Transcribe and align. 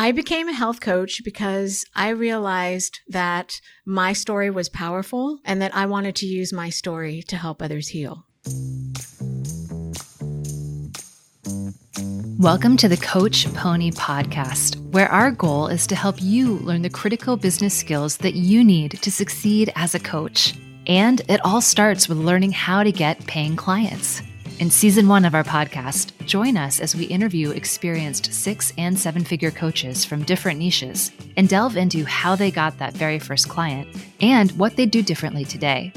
I 0.00 0.12
became 0.12 0.48
a 0.48 0.54
health 0.54 0.80
coach 0.80 1.22
because 1.24 1.84
I 1.94 2.08
realized 2.08 3.00
that 3.08 3.60
my 3.84 4.14
story 4.14 4.48
was 4.48 4.70
powerful 4.70 5.40
and 5.44 5.60
that 5.60 5.76
I 5.76 5.84
wanted 5.84 6.16
to 6.16 6.26
use 6.26 6.54
my 6.54 6.70
story 6.70 7.22
to 7.28 7.36
help 7.36 7.60
others 7.60 7.88
heal. 7.88 8.24
Welcome 12.38 12.78
to 12.78 12.88
the 12.88 12.96
Coach 12.96 13.52
Pony 13.52 13.90
Podcast, 13.90 14.80
where 14.90 15.12
our 15.12 15.30
goal 15.30 15.66
is 15.66 15.86
to 15.88 15.94
help 15.94 16.16
you 16.22 16.54
learn 16.60 16.80
the 16.80 16.88
critical 16.88 17.36
business 17.36 17.76
skills 17.76 18.16
that 18.16 18.32
you 18.32 18.64
need 18.64 18.92
to 19.02 19.10
succeed 19.10 19.70
as 19.76 19.94
a 19.94 20.00
coach. 20.00 20.54
And 20.86 21.20
it 21.28 21.44
all 21.44 21.60
starts 21.60 22.08
with 22.08 22.16
learning 22.16 22.52
how 22.52 22.84
to 22.84 22.90
get 22.90 23.26
paying 23.26 23.54
clients. 23.54 24.22
In 24.60 24.68
season 24.68 25.08
one 25.08 25.24
of 25.24 25.34
our 25.34 25.42
podcast, 25.42 26.12
join 26.26 26.58
us 26.58 26.80
as 26.80 26.94
we 26.94 27.06
interview 27.06 27.48
experienced 27.48 28.30
six 28.30 28.74
and 28.76 28.98
seven 28.98 29.24
figure 29.24 29.50
coaches 29.50 30.04
from 30.04 30.22
different 30.22 30.58
niches 30.58 31.12
and 31.38 31.48
delve 31.48 31.78
into 31.78 32.04
how 32.04 32.36
they 32.36 32.50
got 32.50 32.76
that 32.76 32.92
very 32.92 33.18
first 33.18 33.48
client 33.48 33.88
and 34.20 34.50
what 34.58 34.76
they 34.76 34.84
do 34.84 35.00
differently 35.02 35.46
today. 35.46 35.94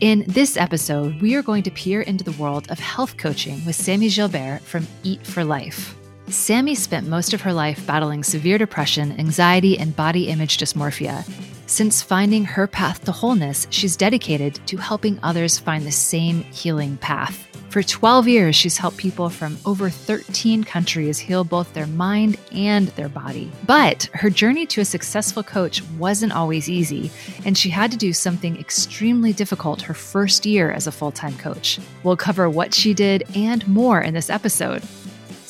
In 0.00 0.24
this 0.26 0.56
episode, 0.56 1.22
we 1.22 1.36
are 1.36 1.42
going 1.42 1.62
to 1.62 1.70
peer 1.70 2.00
into 2.00 2.24
the 2.24 2.32
world 2.32 2.68
of 2.68 2.80
health 2.80 3.16
coaching 3.16 3.64
with 3.64 3.76
Sammy 3.76 4.08
Gilbert 4.08 4.62
from 4.62 4.88
Eat 5.04 5.24
for 5.24 5.44
Life. 5.44 5.94
Sammy 6.28 6.74
spent 6.74 7.06
most 7.06 7.34
of 7.34 7.42
her 7.42 7.52
life 7.52 7.86
battling 7.86 8.24
severe 8.24 8.58
depression, 8.58 9.12
anxiety, 9.18 9.78
and 9.78 9.94
body 9.94 10.28
image 10.28 10.58
dysmorphia. 10.58 11.24
Since 11.66 12.02
finding 12.02 12.44
her 12.44 12.66
path 12.66 13.04
to 13.04 13.12
wholeness, 13.12 13.66
she's 13.70 13.96
dedicated 13.96 14.54
to 14.66 14.76
helping 14.76 15.18
others 15.22 15.58
find 15.58 15.86
the 15.86 15.92
same 15.92 16.42
healing 16.44 16.96
path. 16.98 17.46
For 17.70 17.82
12 17.82 18.28
years, 18.28 18.54
she's 18.54 18.76
helped 18.76 18.98
people 18.98 19.28
from 19.28 19.58
over 19.66 19.90
13 19.90 20.62
countries 20.62 21.18
heal 21.18 21.42
both 21.42 21.74
their 21.74 21.88
mind 21.88 22.36
and 22.52 22.88
their 22.88 23.08
body. 23.08 23.50
But 23.66 24.04
her 24.12 24.30
journey 24.30 24.64
to 24.66 24.80
a 24.80 24.84
successful 24.84 25.42
coach 25.42 25.82
wasn't 25.98 26.34
always 26.34 26.70
easy, 26.70 27.10
and 27.44 27.58
she 27.58 27.70
had 27.70 27.90
to 27.90 27.96
do 27.96 28.12
something 28.12 28.56
extremely 28.56 29.32
difficult 29.32 29.82
her 29.82 29.94
first 29.94 30.46
year 30.46 30.70
as 30.70 30.86
a 30.86 30.92
full 30.92 31.10
time 31.10 31.36
coach. 31.36 31.80
We'll 32.04 32.16
cover 32.16 32.48
what 32.48 32.72
she 32.72 32.94
did 32.94 33.24
and 33.34 33.66
more 33.66 34.00
in 34.00 34.14
this 34.14 34.30
episode. 34.30 34.84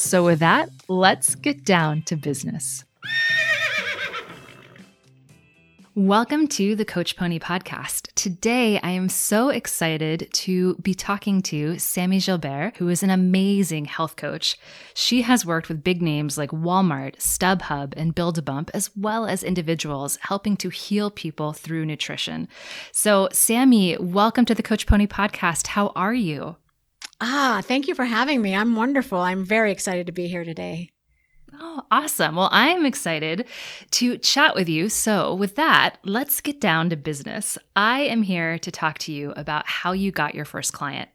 So, 0.04 0.22
with 0.22 0.40
that, 0.40 0.68
let's 0.86 1.34
get 1.34 1.64
down 1.64 2.02
to 2.02 2.14
business. 2.14 2.84
Welcome 5.94 6.46
to 6.48 6.76
the 6.76 6.84
Coach 6.84 7.16
Pony 7.16 7.38
podcast. 7.38 8.12
Today, 8.14 8.78
I 8.82 8.90
am 8.90 9.08
so 9.08 9.48
excited 9.48 10.28
to 10.30 10.74
be 10.74 10.92
talking 10.92 11.40
to 11.44 11.78
Sammy 11.78 12.20
Gilbert, 12.20 12.76
who 12.76 12.90
is 12.90 13.02
an 13.02 13.08
amazing 13.08 13.86
health 13.86 14.16
coach. 14.16 14.58
She 14.92 15.22
has 15.22 15.46
worked 15.46 15.70
with 15.70 15.82
big 15.82 16.02
names 16.02 16.36
like 16.36 16.50
Walmart, 16.50 17.16
StubHub, 17.16 17.94
and 17.96 18.14
Build 18.14 18.36
a 18.36 18.42
Bump, 18.42 18.70
as 18.74 18.94
well 18.94 19.24
as 19.24 19.42
individuals 19.42 20.18
helping 20.20 20.58
to 20.58 20.68
heal 20.68 21.10
people 21.10 21.54
through 21.54 21.86
nutrition. 21.86 22.46
So, 22.92 23.30
Sammy, 23.32 23.96
welcome 23.98 24.44
to 24.44 24.54
the 24.54 24.62
Coach 24.62 24.86
Pony 24.86 25.06
podcast. 25.06 25.68
How 25.68 25.92
are 25.96 26.14
you? 26.14 26.56
Ah, 27.26 27.62
thank 27.64 27.88
you 27.88 27.94
for 27.94 28.04
having 28.04 28.42
me. 28.42 28.54
I'm 28.54 28.76
wonderful. 28.76 29.18
I'm 29.18 29.46
very 29.46 29.72
excited 29.72 30.04
to 30.08 30.12
be 30.12 30.28
here 30.28 30.44
today. 30.44 30.90
Oh, 31.58 31.80
awesome. 31.90 32.36
Well, 32.36 32.50
I'm 32.52 32.84
excited 32.84 33.46
to 33.92 34.18
chat 34.18 34.54
with 34.54 34.68
you. 34.68 34.90
So, 34.90 35.34
with 35.34 35.56
that, 35.56 35.96
let's 36.04 36.42
get 36.42 36.60
down 36.60 36.90
to 36.90 36.96
business. 36.96 37.56
I 37.74 38.00
am 38.00 38.24
here 38.24 38.58
to 38.58 38.70
talk 38.70 38.98
to 38.98 39.12
you 39.12 39.32
about 39.36 39.66
how 39.66 39.92
you 39.92 40.12
got 40.12 40.34
your 40.34 40.44
first 40.44 40.74
client. 40.74 41.08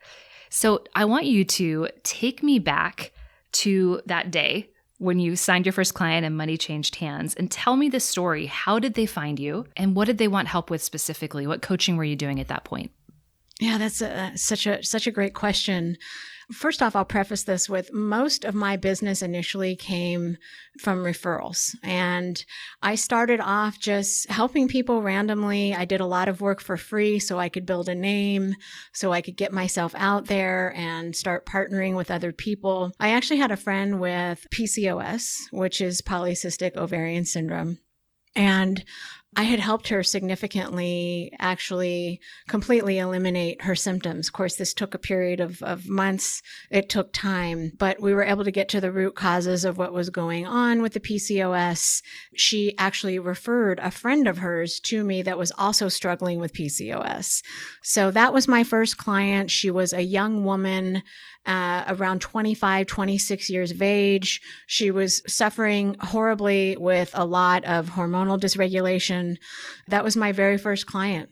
So, 0.49 0.83
I 0.95 1.05
want 1.05 1.27
you 1.27 1.45
to 1.45 1.89
take 2.01 2.41
me 2.41 2.57
back 2.57 3.11
to 3.51 4.01
that 4.07 4.31
day 4.31 4.71
when 4.97 5.19
you 5.19 5.35
signed 5.35 5.67
your 5.67 5.73
first 5.73 5.93
client 5.93 6.25
and 6.25 6.35
money 6.35 6.57
changed 6.57 6.95
hands 6.95 7.35
and 7.35 7.51
tell 7.51 7.75
me 7.75 7.87
the 7.87 7.99
story. 7.99 8.47
How 8.47 8.79
did 8.79 8.95
they 8.95 9.05
find 9.05 9.39
you 9.39 9.67
and 9.77 9.95
what 9.95 10.05
did 10.05 10.17
they 10.17 10.27
want 10.27 10.47
help 10.47 10.71
with 10.71 10.81
specifically? 10.81 11.45
What 11.45 11.61
coaching 11.61 11.97
were 11.97 12.03
you 12.03 12.15
doing 12.15 12.39
at 12.39 12.47
that 12.47 12.63
point? 12.63 12.91
Yeah, 13.59 13.77
that's 13.77 14.01
a, 14.01 14.31
such 14.35 14.65
a 14.65 14.81
such 14.83 15.05
a 15.05 15.11
great 15.11 15.33
question. 15.33 15.97
First 16.51 16.81
off, 16.81 16.95
I'll 16.95 17.05
preface 17.05 17.43
this 17.43 17.69
with 17.69 17.93
most 17.93 18.43
of 18.43 18.55
my 18.55 18.75
business 18.75 19.21
initially 19.21 19.75
came 19.75 20.37
from 20.79 21.03
referrals. 21.03 21.75
And 21.83 22.43
I 22.81 22.95
started 22.95 23.39
off 23.39 23.79
just 23.79 24.27
helping 24.31 24.67
people 24.67 25.03
randomly. 25.03 25.75
I 25.75 25.85
did 25.85 26.01
a 26.01 26.07
lot 26.07 26.27
of 26.27 26.41
work 26.41 26.59
for 26.59 26.75
free 26.75 27.19
so 27.19 27.37
I 27.37 27.49
could 27.49 27.67
build 27.67 27.87
a 27.87 27.93
name, 27.93 28.55
so 28.93 29.11
I 29.11 29.21
could 29.21 29.37
get 29.37 29.53
myself 29.53 29.93
out 29.95 30.25
there 30.25 30.73
and 30.75 31.15
start 31.15 31.45
partnering 31.45 31.95
with 31.95 32.09
other 32.09 32.31
people. 32.31 32.93
I 32.99 33.09
actually 33.09 33.37
had 33.37 33.51
a 33.51 33.57
friend 33.57 33.99
with 33.99 34.47
PCOS, 34.51 35.51
which 35.51 35.81
is 35.81 36.01
polycystic 36.01 36.75
ovarian 36.75 37.25
syndrome. 37.25 37.77
And 38.35 38.83
I 39.35 39.43
had 39.43 39.59
helped 39.59 39.89
her 39.89 40.01
significantly, 40.01 41.31
actually 41.37 42.19
completely 42.47 42.97
eliminate 42.97 43.61
her 43.61 43.75
symptoms. 43.75 44.27
Of 44.27 44.33
course, 44.33 44.55
this 44.55 44.73
took 44.73 44.95
a 44.95 44.99
period 44.99 45.39
of, 45.39 45.61
of 45.61 45.87
months. 45.87 46.41
It 46.71 46.89
took 46.89 47.13
time, 47.13 47.73
but 47.77 48.01
we 48.01 48.13
were 48.13 48.23
able 48.23 48.43
to 48.43 48.51
get 48.51 48.67
to 48.69 48.81
the 48.81 48.91
root 48.91 49.15
causes 49.15 49.65
of 49.65 49.77
what 49.77 49.93
was 49.93 50.09
going 50.09 50.47
on 50.47 50.81
with 50.81 50.93
the 50.93 50.99
PCOS. 50.99 52.01
She 52.35 52.75
actually 52.79 53.19
referred 53.19 53.79
a 53.79 53.91
friend 53.91 54.27
of 54.27 54.39
hers 54.39 54.79
to 54.81 55.03
me 55.03 55.21
that 55.21 55.37
was 55.37 55.51
also 55.57 55.89
struggling 55.89 56.39
with 56.39 56.53
PCOS. 56.53 57.43
So 57.83 58.09
that 58.09 58.33
was 58.33 58.47
my 58.47 58.63
first 58.63 58.97
client. 58.97 59.51
She 59.51 59.69
was 59.69 59.93
a 59.93 60.01
young 60.01 60.43
woman 60.43 61.03
uh, 61.45 61.85
around 61.87 62.21
25, 62.21 62.87
26 62.87 63.49
years 63.49 63.71
of 63.71 63.81
age. 63.81 64.41
She 64.67 64.91
was 64.91 65.21
suffering 65.27 65.95
horribly 65.99 66.77
with 66.77 67.11
a 67.13 67.25
lot 67.25 67.63
of 67.65 67.89
hormonal 67.89 68.39
dysregulation. 68.39 69.37
That 69.87 70.03
was 70.03 70.15
my 70.15 70.31
very 70.31 70.57
first 70.57 70.85
client. 70.85 71.29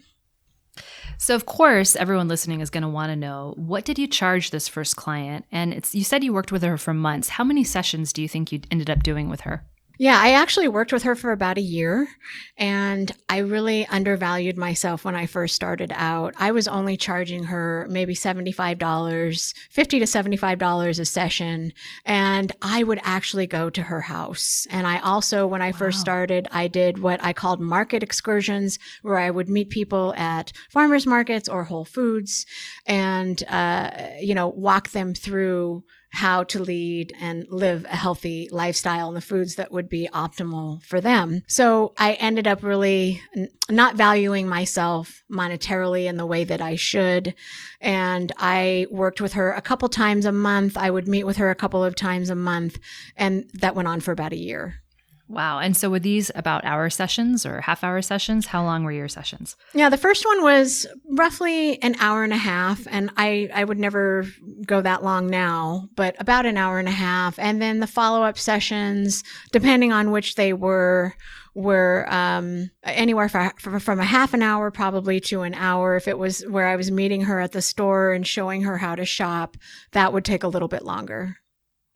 So 1.17 1.35
of 1.35 1.45
course, 1.45 1.95
everyone 1.95 2.27
listening 2.27 2.61
is 2.61 2.69
going 2.69 2.83
to 2.83 2.89
want 2.89 3.11
to 3.11 3.15
know 3.15 3.53
what 3.57 3.85
did 3.85 3.97
you 3.97 4.07
charge 4.07 4.51
this 4.51 4.67
first 4.67 4.95
client? 4.95 5.45
And 5.51 5.73
it's 5.73 5.95
you 5.95 6.03
said 6.03 6.23
you 6.23 6.33
worked 6.33 6.51
with 6.51 6.63
her 6.63 6.77
for 6.77 6.93
months. 6.93 7.29
How 7.29 7.43
many 7.43 7.63
sessions 7.63 8.13
do 8.13 8.21
you 8.21 8.27
think 8.27 8.51
you 8.51 8.61
ended 8.69 8.89
up 8.89 9.03
doing 9.03 9.29
with 9.29 9.41
her? 9.41 9.65
Yeah, 9.99 10.19
I 10.21 10.33
actually 10.33 10.67
worked 10.67 10.93
with 10.93 11.03
her 11.03 11.15
for 11.15 11.31
about 11.31 11.57
a 11.57 11.61
year 11.61 12.07
and 12.55 13.11
I 13.29 13.39
really 13.39 13.87
undervalued 13.87 14.55
myself 14.55 15.03
when 15.03 15.15
I 15.15 15.25
first 15.25 15.55
started 15.55 15.91
out. 15.95 16.35
I 16.37 16.51
was 16.51 16.67
only 16.67 16.97
charging 16.97 17.45
her 17.45 17.87
maybe 17.89 18.13
$75, 18.13 19.53
50 19.71 19.99
to 19.99 20.05
$75 20.05 20.99
a 20.99 21.05
session. 21.05 21.73
And 22.05 22.51
I 22.61 22.83
would 22.83 22.99
actually 23.03 23.47
go 23.47 23.71
to 23.71 23.81
her 23.81 24.01
house. 24.01 24.67
And 24.69 24.85
I 24.85 24.99
also, 24.99 25.47
when 25.47 25.63
I 25.63 25.71
wow. 25.71 25.77
first 25.77 25.99
started, 25.99 26.47
I 26.51 26.67
did 26.67 26.99
what 26.99 27.23
I 27.23 27.33
called 27.33 27.59
market 27.59 28.03
excursions 28.03 28.77
where 29.01 29.17
I 29.17 29.31
would 29.31 29.49
meet 29.49 29.71
people 29.71 30.13
at 30.15 30.51
farmers 30.69 31.07
markets 31.07 31.49
or 31.49 31.63
Whole 31.63 31.85
Foods 31.85 32.45
and, 32.85 33.43
uh, 33.47 33.89
you 34.19 34.35
know, 34.35 34.47
walk 34.47 34.89
them 34.91 35.15
through 35.15 35.83
how 36.09 36.43
to 36.43 36.59
lead 36.59 37.13
and 37.19 37.45
live 37.49 37.85
a 37.85 37.95
healthy 37.95 38.49
lifestyle 38.51 39.07
and 39.07 39.17
the 39.17 39.21
foods 39.21 39.55
that 39.55 39.71
would 39.71 39.89
be 39.89 40.09
optimal 40.13 40.81
for 40.83 41.01
them. 41.01 41.43
So 41.47 41.93
I 41.97 42.13
ended 42.13 42.47
up 42.47 42.63
really 42.63 43.21
n- 43.35 43.49
not 43.69 43.95
valuing 43.95 44.47
myself 44.47 45.23
monetarily 45.31 46.05
in 46.05 46.17
the 46.17 46.25
way 46.25 46.43
that 46.43 46.61
I 46.61 46.75
should. 46.75 47.35
And 47.81 48.31
I 48.37 48.87
worked 48.89 49.21
with 49.21 49.33
her 49.33 49.51
a 49.51 49.61
couple 49.61 49.89
times 49.89 50.25
a 50.25 50.31
month. 50.31 50.77
I 50.77 50.89
would 50.89 51.07
meet 51.07 51.25
with 51.25 51.37
her 51.37 51.49
a 51.49 51.55
couple 51.55 51.83
of 51.83 51.95
times 51.95 52.29
a 52.29 52.35
month. 52.35 52.79
And 53.15 53.49
that 53.53 53.75
went 53.75 53.87
on 53.87 53.99
for 53.99 54.11
about 54.11 54.33
a 54.33 54.37
year. 54.37 54.81
Wow. 55.29 55.59
And 55.59 55.75
so 55.75 55.89
were 55.89 55.99
these 55.99 56.31
about 56.35 56.63
hour 56.63 56.89
sessions 56.89 57.45
or 57.45 57.61
half 57.61 57.83
hour 57.83 58.01
sessions? 58.01 58.47
How 58.47 58.63
long 58.63 58.83
were 58.83 58.93
your 58.93 59.09
sessions? 59.09 59.57
Yeah, 59.73 59.89
the 59.89 59.97
first 59.97 60.25
one 60.25 60.41
was 60.41 60.87
roughly 61.09 61.81
an 61.83 61.95
hour 61.99 62.23
and 62.23 62.31
a 62.31 62.37
half. 62.37 62.87
And 62.89 63.09
I, 63.17 63.49
I 63.53 63.65
would 63.65 63.77
never 63.77 64.25
go 64.65 64.81
that 64.81 65.03
long 65.03 65.27
now, 65.27 65.89
but 65.95 66.15
about 66.19 66.45
an 66.45 66.57
hour 66.57 66.79
and 66.79 66.87
a 66.87 66.91
half. 66.91 67.37
And 67.39 67.61
then 67.61 67.79
the 67.79 67.87
follow 67.87 68.23
up 68.23 68.37
sessions, 68.37 69.23
depending 69.51 69.91
on 69.91 70.11
which 70.11 70.35
they 70.35 70.53
were, 70.53 71.13
were 71.53 72.05
um, 72.09 72.71
anywhere 72.83 73.27
for, 73.27 73.79
from 73.79 73.99
a 73.99 74.05
half 74.05 74.33
an 74.33 74.43
hour 74.43 74.71
probably 74.71 75.19
to 75.19 75.41
an 75.41 75.55
hour. 75.55 75.97
If 75.97 76.07
it 76.07 76.17
was 76.17 76.41
where 76.47 76.67
I 76.67 76.77
was 76.77 76.89
meeting 76.89 77.21
her 77.21 77.41
at 77.41 77.51
the 77.51 77.61
store 77.61 78.13
and 78.13 78.25
showing 78.25 78.61
her 78.61 78.77
how 78.77 78.95
to 78.95 79.03
shop, 79.03 79.57
that 79.91 80.13
would 80.13 80.23
take 80.23 80.43
a 80.43 80.47
little 80.47 80.69
bit 80.69 80.83
longer. 80.83 81.37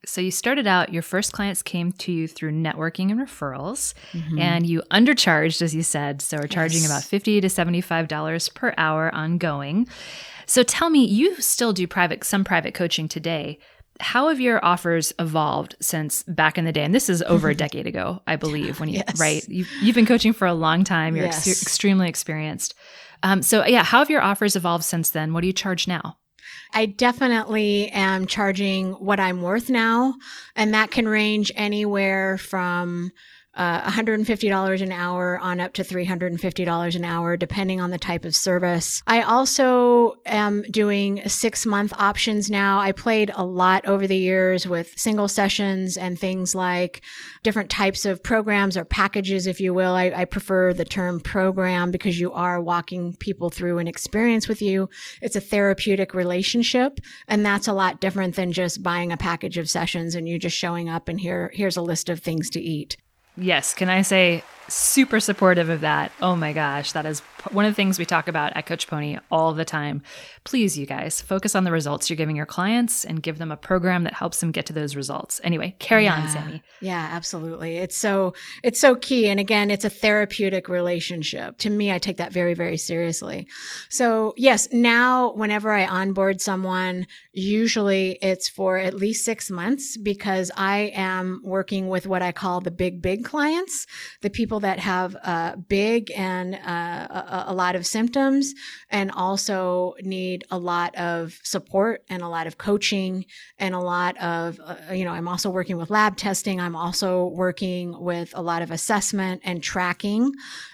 So 0.06 0.20
you 0.20 0.32
started 0.32 0.66
out, 0.66 0.92
your 0.92 1.04
first 1.04 1.32
clients 1.32 1.62
came 1.62 1.92
to 1.94 2.12
you 2.12 2.28
through 2.28 2.54
networking 2.54 3.12
and 3.12 3.20
referrals, 3.20 3.94
mm-hmm. 4.14 4.40
and 4.40 4.66
you 4.66 4.82
undercharged, 4.90 5.62
as 5.62 5.76
you 5.76 5.84
said. 5.84 6.22
So 6.22 6.38
we're 6.38 6.48
charging 6.48 6.82
yes. 6.82 6.90
about 6.90 7.04
fifty 7.04 7.40
to 7.40 7.50
seventy-five 7.50 8.08
dollars 8.08 8.50
per 8.50 8.74
hour 8.78 9.14
ongoing. 9.14 9.88
So 10.48 10.64
tell 10.64 10.90
me, 10.90 11.06
you 11.06 11.40
still 11.40 11.72
do 11.72 11.88
private 11.88 12.24
some 12.24 12.44
private 12.44 12.74
coaching 12.74 13.08
today. 13.08 13.60
How 14.00 14.30
have 14.30 14.40
your 14.40 14.64
offers 14.66 15.14
evolved 15.20 15.76
since 15.80 16.24
back 16.24 16.58
in 16.58 16.66
the 16.66 16.72
day? 16.72 16.84
And 16.84 16.96
this 16.96 17.08
is 17.08 17.22
over 17.24 17.50
a 17.50 17.56
decade 17.66 17.86
ago, 17.86 18.24
I 18.26 18.38
believe. 18.38 18.80
When 18.80 18.90
you 18.90 19.04
yes. 19.08 19.20
right, 19.20 19.48
you've, 19.48 19.70
you've 19.84 19.96
been 19.96 20.08
coaching 20.08 20.34
for 20.34 20.48
a 20.48 20.54
long 20.56 20.84
time. 20.84 21.16
You're 21.16 21.26
yes. 21.26 21.48
ex- 21.48 21.62
extremely 21.62 22.10
experienced. 22.10 22.74
Um, 23.22 23.44
so 23.44 23.64
yeah, 23.68 23.84
how 23.84 24.00
have 24.00 24.10
your 24.10 24.22
offers 24.22 24.56
evolved 24.56 24.84
since 24.84 25.12
then? 25.12 25.34
What 25.34 25.42
do 25.42 25.48
you 25.48 25.54
charge 25.54 25.88
now? 25.88 26.18
I 26.74 26.86
definitely 26.86 27.90
am 27.90 28.28
charging 28.28 28.94
what 28.94 29.20
I'm 29.20 29.42
worth 29.42 29.70
now. 29.70 30.16
And 30.56 30.74
that 30.74 30.92
can 30.92 31.08
range 31.08 31.52
anywhere 31.56 32.38
from 32.38 33.12
uh, 33.54 33.82
$150 33.90 34.82
an 34.82 34.92
hour 34.92 35.38
on 35.40 35.60
up 35.60 35.74
to 35.74 35.84
$350 35.84 36.96
an 36.96 37.04
hour, 37.04 37.36
depending 37.36 37.82
on 37.82 37.92
the 37.92 37.98
type 37.98 38.24
of 38.24 38.34
service. 38.34 39.04
I 39.08 39.22
also 39.22 40.16
am 40.26 40.64
doing 40.64 41.28
six 41.28 41.66
month 41.66 41.92
options 41.98 42.50
now. 42.50 42.80
I 42.80 42.94
played 42.94 43.32
a 43.36 43.44
lot 43.44 43.86
over 43.86 44.08
the 44.08 44.18
years 44.18 44.68
with 44.68 44.98
single 44.98 45.28
sessions 45.28 45.98
and 45.98 46.18
things 46.18 46.56
like 46.56 47.02
different 47.44 47.70
types 47.70 48.06
of 48.06 48.24
programs 48.24 48.78
or 48.78 48.86
packages, 48.86 49.48
if 49.48 49.60
you 49.60 49.74
will. 49.74 49.96
I, 49.96 50.12
I 50.16 50.26
prefer 50.26 50.74
the 50.74 50.86
term 50.86 51.20
program 51.20 51.92
because 51.92 52.20
you 52.20 52.32
are 52.32 52.62
walking 52.62 53.16
people 53.18 53.50
through 53.50 53.80
an 53.80 53.88
experience 53.88 54.48
with 54.48 54.62
you. 54.62 54.90
It's 55.22 55.36
a 55.36 55.42
therapeutic 55.42 56.14
relationship. 56.14 57.00
And 57.28 57.46
that's 57.46 57.68
a 57.68 57.74
lot 57.74 58.00
different 58.00 58.36
than 58.36 58.54
just 58.54 58.82
buying 58.82 59.12
a 59.12 59.18
package 59.18 59.58
of 59.58 59.70
sessions 59.70 60.16
and 60.16 60.28
you 60.28 60.40
just 60.40 60.58
showing 60.58 60.88
up 60.88 61.10
and 61.10 61.20
here, 61.20 61.52
here's 61.54 61.78
a 61.78 61.82
list 61.82 62.08
of 62.08 62.22
things 62.22 62.50
to 62.52 62.62
eat. 62.62 62.96
Yes. 63.42 63.74
Can 63.74 63.90
I 63.90 64.04
say 64.04 64.44
super 64.74 65.20
supportive 65.20 65.70
of 65.70 65.82
that? 65.82 66.12
Oh 66.22 66.36
my 66.36 66.54
gosh. 66.54 66.92
That 66.94 67.06
is 67.06 67.22
one 67.52 67.66
of 67.66 67.72
the 67.72 67.76
things 67.76 67.98
we 68.00 68.06
talk 68.06 68.28
about 68.28 68.56
at 68.56 68.66
Coach 68.66 68.88
Pony 68.88 69.18
all 69.32 69.54
the 69.54 69.66
time. 69.66 70.02
Please, 70.44 70.78
you 70.78 70.86
guys, 70.86 71.22
focus 71.22 71.56
on 71.56 71.64
the 71.64 71.72
results 71.72 72.10
you're 72.10 72.18
giving 72.18 72.36
your 72.36 72.46
clients 72.46 73.04
and 73.04 73.22
give 73.22 73.38
them 73.38 73.52
a 73.52 73.58
program 73.58 74.04
that 74.04 74.14
helps 74.14 74.40
them 74.40 74.52
get 74.52 74.66
to 74.68 74.74
those 74.74 74.96
results. 74.96 75.42
Anyway, 75.44 75.76
carry 75.80 76.06
yeah. 76.06 76.16
on, 76.16 76.30
Sammy. 76.30 76.64
Yeah, 76.80 77.10
absolutely. 77.12 77.78
It's 77.78 77.98
so, 77.98 78.34
it's 78.64 78.80
so 78.80 78.96
key. 78.96 79.28
And 79.28 79.40
again, 79.40 79.70
it's 79.70 79.86
a 79.86 79.90
therapeutic 79.90 80.70
relationship. 80.70 81.58
To 81.60 81.70
me, 81.70 81.92
I 81.92 82.00
take 82.00 82.18
that 82.18 82.32
very, 82.32 82.54
very 82.54 82.78
seriously. 82.78 83.48
So 83.90 84.34
yes, 84.38 84.68
now 84.72 85.34
whenever 85.34 85.72
I 85.72 85.86
onboard 85.86 86.42
someone, 86.42 87.08
usually 87.34 88.18
it's 88.22 88.50
for 88.50 88.78
at 88.78 88.94
least 88.94 89.26
six 89.26 89.52
months 89.52 89.98
because 89.98 90.52
I 90.56 90.92
am 90.96 91.42
working 91.44 91.88
with 91.88 92.08
what 92.08 92.22
I 92.22 92.32
call 92.32 92.62
the 92.62 92.72
big, 92.72 93.02
big 93.02 93.26
clients, 93.26 93.86
the 94.22 94.30
people 94.30 94.61
that 94.62 94.80
have 94.80 95.16
uh, 95.24 95.56
big 95.56 96.12
and 96.16 96.56
uh, 96.56 96.58
a, 96.68 97.46
a, 97.48 97.54
lot 97.54 97.76
of 97.76 97.86
symptoms 97.86 98.54
and 98.90 99.12
also 99.12 99.94
need 100.02 100.44
a 100.50 100.58
lot 100.58 100.96
of 100.96 101.40
support 101.44 102.04
and 102.10 102.24
a 102.24 102.28
lot 102.28 102.48
of 102.48 102.58
coaching 102.58 103.26
and 103.58 103.76
a 103.76 103.80
lot 103.80 104.18
of, 104.18 104.60
uh, 104.64 104.94
you 104.94 105.06
know, 105.06 105.12
I'm 105.12 105.28
also 105.28 105.50
working 105.50 105.78
with 105.78 105.90
lab 105.90 106.18
testing. 106.18 106.60
I'm 106.60 106.76
also 106.76 107.28
working 107.28 108.00
with 108.00 108.32
a 108.36 108.42
lot 108.42 108.62
of 108.62 108.72
assessment 108.72 109.42
and 109.44 109.62
tracking. 109.62 110.32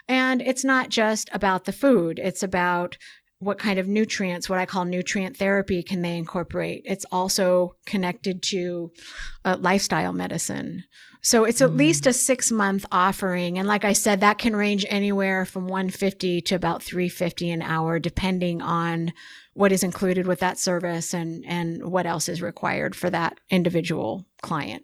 And 0.08 0.42
it's 0.42 0.64
not 0.64 0.90
just 0.90 1.30
about 1.34 1.66
the 1.66 1.74
food. 1.74 2.20
It's 2.20 2.44
about 2.44 2.98
what 3.40 3.60
kind 3.60 3.78
of 3.78 3.88
nutrients, 3.88 4.50
what 4.50 4.60
I 4.60 4.66
call 4.66 4.86
nutrient 4.86 5.38
therapy, 5.38 5.84
can 5.84 6.02
they 6.02 6.18
incorporate? 6.18 6.82
It's 6.86 7.06
also 7.12 7.76
connected 7.86 8.42
to 8.44 8.92
uh, 9.46 9.58
lifestyle 9.60 10.12
medicine. 10.12 10.84
So 11.22 11.44
it's 11.44 11.62
at 11.62 11.70
mm. 11.72 11.78
least 11.78 12.08
a 12.08 12.14
six 12.14 12.52
month 12.52 12.86
offering. 12.92 13.60
And 13.60 13.68
like 13.68 13.86
I 13.86 13.94
said, 13.94 14.22
that 14.22 14.40
can 14.40 14.56
range 14.56 14.86
anywhere 14.90 15.46
from 15.46 15.68
150 15.68 16.42
to 16.42 16.56
about 16.56 16.82
350 16.82 17.52
an 17.52 17.62
hour, 17.62 18.00
depending 18.00 18.62
on 18.62 19.14
what 19.54 19.72
is 19.72 19.84
included 19.84 20.26
with 20.26 20.40
that 20.40 20.58
service 20.58 21.14
and, 21.14 21.46
and 21.46 21.92
what 21.92 22.06
else 22.06 22.30
is 22.30 22.42
required 22.42 22.96
for 22.96 23.10
that 23.10 23.40
individual 23.50 24.26
client. 24.42 24.84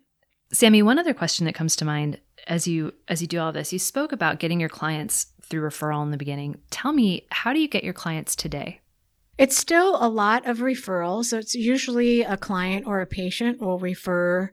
Sammy, 0.52 0.84
one 0.84 1.00
other 1.00 1.14
question 1.16 1.46
that 1.46 1.56
comes 1.56 1.76
to 1.78 1.86
mind 1.86 2.20
as 2.46 2.68
you 2.68 2.94
as 3.08 3.22
you 3.22 3.28
do 3.28 3.40
all 3.40 3.52
this, 3.52 3.74
you 3.74 3.80
spoke 3.80 4.12
about 4.12 4.40
getting 4.40 4.60
your 4.60 4.70
clients 4.70 5.28
through 5.44 5.68
referral 5.68 6.04
in 6.04 6.12
the 6.12 6.18
beginning. 6.18 6.60
Tell 6.72 6.94
me, 6.94 7.28
how 7.32 7.54
do 7.54 7.60
you 7.60 7.68
get 7.68 7.84
your 7.84 7.94
clients 7.94 8.36
today? 8.36 8.82
It's 9.38 9.58
still 9.58 9.98
a 10.00 10.08
lot 10.08 10.48
of 10.48 10.60
referrals. 10.60 11.26
So 11.26 11.38
it's 11.38 11.56
usually 11.56 12.22
a 12.22 12.38
client 12.38 12.86
or 12.86 13.02
a 13.02 13.08
patient 13.08 13.60
will 13.60 13.80
refer 13.80 14.52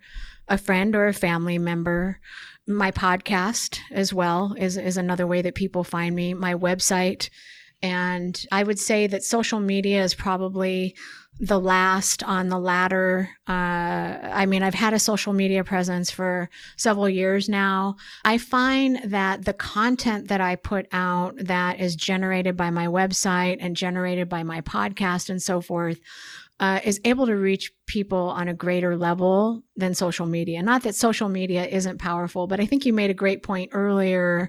a 0.49 0.59
friend 0.59 0.97
or 0.97 1.07
a 1.07 1.15
family 1.15 1.59
member. 1.59 2.19
My 2.67 2.91
podcast 2.91 3.79
as 3.91 4.13
well 4.13 4.55
is, 4.59 4.77
is 4.77 4.97
another 4.97 5.27
way 5.27 5.43
that 5.43 5.55
people 5.55 5.85
find 5.85 6.15
me. 6.15 6.35
My 6.35 6.55
website. 6.55 7.29
And 7.83 8.45
I 8.53 8.63
would 8.63 8.79
say 8.79 9.07
that 9.07 9.25
social 9.25 9.61
media 9.61 10.03
is 10.03 10.15
probably 10.15 10.95
the 11.39 11.59
last 11.59 12.23
on 12.23 12.49
the 12.49 12.59
ladder. 12.59 13.31
Uh, 13.49 13.53
I 13.53 14.45
mean, 14.47 14.63
I've 14.63 14.75
had 14.75 14.93
a 14.93 14.99
social 14.99 15.33
media 15.33 15.65
presence 15.65 16.11
for 16.11 16.51
several 16.77 17.09
years 17.09 17.49
now. 17.49 17.97
I 18.25 18.37
find 18.37 19.01
that 19.05 19.47
the 19.47 19.55
content 19.55 20.29
that 20.29 20.43
I 20.43 20.57
put 20.57 20.87
out 20.93 21.37
that 21.39 21.81
is 21.81 21.97
generated 21.97 22.57
by 22.57 22.69
my 22.69 22.89
website 22.89 23.57
and 23.61 23.75
generated 23.75 24.29
by 24.29 24.43
my 24.43 24.61
podcast 24.61 25.31
and 25.31 25.43
so 25.43 25.63
forth 25.63 25.99
uh, 26.61 26.81
is 26.85 27.01
able 27.05 27.27
to 27.27 27.35
reach 27.35 27.73
people 27.91 28.31
on 28.31 28.47
a 28.47 28.55
greater 28.55 28.97
level 28.97 29.65
than 29.77 29.95
social 29.95 30.27
media. 30.27 30.63
Not 30.63 30.85
that 30.85 30.95
social 30.95 31.29
media 31.29 31.67
isn't 31.67 31.99
powerful, 31.99 32.47
but 32.47 32.61
I 32.61 32.67
think 32.67 32.87
you 32.87 32.93
made 32.93 33.11
a 33.11 33.15
great 33.15 33.43
point 33.43 33.71
earlier 33.73 34.49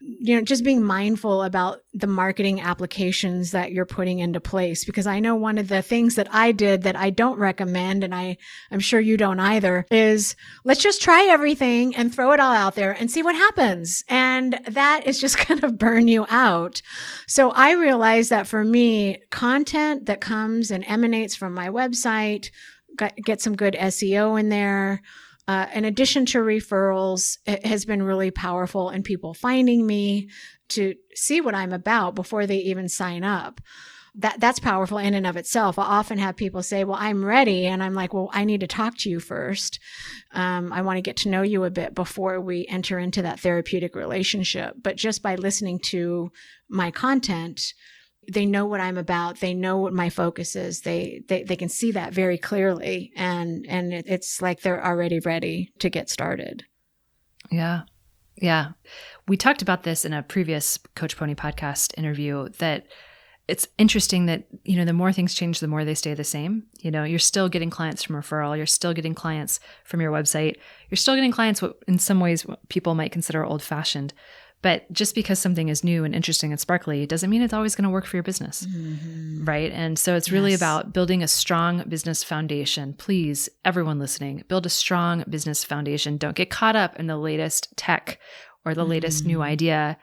you 0.00 0.36
know, 0.36 0.42
just 0.42 0.62
being 0.62 0.84
mindful 0.84 1.42
about 1.42 1.80
the 1.92 2.06
marketing 2.06 2.60
applications 2.60 3.50
that 3.50 3.72
you're 3.72 3.84
putting 3.84 4.20
into 4.20 4.40
place. 4.40 4.84
Because 4.84 5.06
I 5.08 5.18
know 5.18 5.34
one 5.34 5.58
of 5.58 5.68
the 5.68 5.82
things 5.82 6.14
that 6.14 6.32
I 6.32 6.52
did 6.52 6.82
that 6.82 6.94
I 6.94 7.10
don't 7.10 7.38
recommend, 7.38 8.04
and 8.04 8.14
I, 8.14 8.36
I'm 8.70 8.78
sure 8.80 9.00
you 9.00 9.16
don't 9.16 9.40
either, 9.40 9.86
is 9.90 10.36
let's 10.64 10.82
just 10.82 11.02
try 11.02 11.26
everything 11.28 11.96
and 11.96 12.14
throw 12.14 12.32
it 12.32 12.40
all 12.40 12.52
out 12.52 12.76
there 12.76 12.92
and 12.92 13.10
see 13.10 13.22
what 13.22 13.34
happens. 13.34 14.04
And 14.08 14.60
that 14.68 15.06
is 15.06 15.20
just 15.20 15.46
going 15.48 15.60
to 15.60 15.72
burn 15.72 16.06
you 16.06 16.26
out. 16.28 16.80
So 17.26 17.50
I 17.50 17.72
realized 17.72 18.30
that 18.30 18.46
for 18.46 18.62
me, 18.62 19.18
content 19.30 20.06
that 20.06 20.20
comes 20.20 20.70
and 20.70 20.84
emanates 20.86 21.34
from 21.34 21.54
my 21.54 21.68
website, 21.68 22.50
get 23.24 23.40
some 23.40 23.56
good 23.56 23.74
SEO 23.74 24.38
in 24.38 24.48
there, 24.48 25.02
uh, 25.48 25.66
in 25.72 25.86
addition 25.86 26.26
to 26.26 26.38
referrals, 26.38 27.38
it 27.46 27.64
has 27.64 27.86
been 27.86 28.02
really 28.02 28.30
powerful 28.30 28.90
in 28.90 29.02
people 29.02 29.32
finding 29.32 29.86
me 29.86 30.28
to 30.68 30.94
see 31.14 31.40
what 31.40 31.54
I'm 31.54 31.72
about 31.72 32.14
before 32.14 32.46
they 32.46 32.58
even 32.58 32.86
sign 32.86 33.24
up. 33.24 33.62
That 34.14 34.40
that's 34.40 34.58
powerful 34.58 34.98
in 34.98 35.14
and 35.14 35.26
of 35.26 35.36
itself. 35.38 35.78
I 35.78 35.84
often 35.84 36.18
have 36.18 36.36
people 36.36 36.62
say, 36.62 36.84
"Well, 36.84 36.98
I'm 37.00 37.24
ready," 37.24 37.66
and 37.66 37.82
I'm 37.82 37.94
like, 37.94 38.12
"Well, 38.12 38.30
I 38.32 38.44
need 38.44 38.60
to 38.60 38.66
talk 38.66 38.98
to 38.98 39.10
you 39.10 39.20
first. 39.20 39.78
Um, 40.32 40.72
I 40.72 40.82
want 40.82 40.98
to 40.98 41.02
get 41.02 41.16
to 41.18 41.30
know 41.30 41.42
you 41.42 41.64
a 41.64 41.70
bit 41.70 41.94
before 41.94 42.40
we 42.40 42.66
enter 42.66 42.98
into 42.98 43.22
that 43.22 43.40
therapeutic 43.40 43.94
relationship." 43.94 44.74
But 44.82 44.96
just 44.96 45.22
by 45.22 45.36
listening 45.36 45.78
to 45.90 46.30
my 46.68 46.90
content, 46.90 47.72
they 48.30 48.46
know 48.46 48.66
what 48.66 48.80
I'm 48.80 48.98
about. 48.98 49.40
They 49.40 49.54
know 49.54 49.78
what 49.78 49.92
my 49.92 50.10
focus 50.10 50.54
is. 50.54 50.82
They, 50.82 51.22
they, 51.28 51.44
they 51.44 51.56
can 51.56 51.68
see 51.68 51.92
that 51.92 52.12
very 52.12 52.38
clearly. 52.38 53.12
And, 53.16 53.64
and 53.68 53.92
it, 53.92 54.06
it's 54.06 54.42
like 54.42 54.60
they're 54.60 54.84
already 54.84 55.20
ready 55.20 55.72
to 55.78 55.88
get 55.88 56.10
started. 56.10 56.64
Yeah. 57.50 57.82
Yeah. 58.36 58.72
We 59.26 59.36
talked 59.36 59.62
about 59.62 59.82
this 59.82 60.04
in 60.04 60.12
a 60.12 60.22
previous 60.22 60.78
Coach 60.94 61.16
Pony 61.16 61.34
podcast 61.34 61.96
interview 61.96 62.48
that 62.58 62.86
it's 63.48 63.66
interesting 63.78 64.26
that, 64.26 64.44
you 64.64 64.76
know, 64.76 64.84
the 64.84 64.92
more 64.92 65.10
things 65.10 65.34
change, 65.34 65.60
the 65.60 65.68
more 65.68 65.84
they 65.84 65.94
stay 65.94 66.12
the 66.12 66.22
same. 66.22 66.64
You 66.80 66.90
know, 66.90 67.04
you're 67.04 67.18
still 67.18 67.48
getting 67.48 67.70
clients 67.70 68.02
from 68.02 68.16
referral. 68.16 68.56
You're 68.56 68.66
still 68.66 68.92
getting 68.92 69.14
clients 69.14 69.58
from 69.84 70.02
your 70.02 70.12
website. 70.12 70.56
You're 70.90 70.96
still 70.96 71.14
getting 71.14 71.32
clients 71.32 71.62
what 71.62 71.78
in 71.88 71.98
some 71.98 72.20
ways 72.20 72.44
people 72.68 72.94
might 72.94 73.10
consider 73.10 73.44
old 73.44 73.62
fashioned. 73.62 74.12
But 74.60 74.92
just 74.92 75.14
because 75.14 75.38
something 75.38 75.68
is 75.68 75.84
new 75.84 76.02
and 76.04 76.14
interesting 76.14 76.50
and 76.50 76.60
sparkly 76.60 77.06
doesn't 77.06 77.30
mean 77.30 77.42
it's 77.42 77.52
always 77.52 77.76
going 77.76 77.84
to 77.84 77.90
work 77.90 78.06
for 78.06 78.16
your 78.16 78.24
business. 78.24 78.66
Mm-hmm. 78.66 79.44
Right. 79.44 79.70
And 79.70 79.96
so 79.96 80.16
it's 80.16 80.32
really 80.32 80.50
yes. 80.50 80.60
about 80.60 80.92
building 80.92 81.22
a 81.22 81.28
strong 81.28 81.84
business 81.88 82.24
foundation. 82.24 82.94
Please, 82.94 83.48
everyone 83.64 84.00
listening, 84.00 84.42
build 84.48 84.66
a 84.66 84.70
strong 84.70 85.24
business 85.28 85.62
foundation. 85.62 86.16
Don't 86.16 86.34
get 86.34 86.50
caught 86.50 86.74
up 86.74 86.98
in 86.98 87.06
the 87.06 87.16
latest 87.16 87.76
tech 87.76 88.18
or 88.64 88.74
the 88.74 88.80
mm-hmm. 88.80 88.90
latest 88.90 89.24
new 89.24 89.38
mm-hmm. 89.38 89.44
idea 89.44 89.98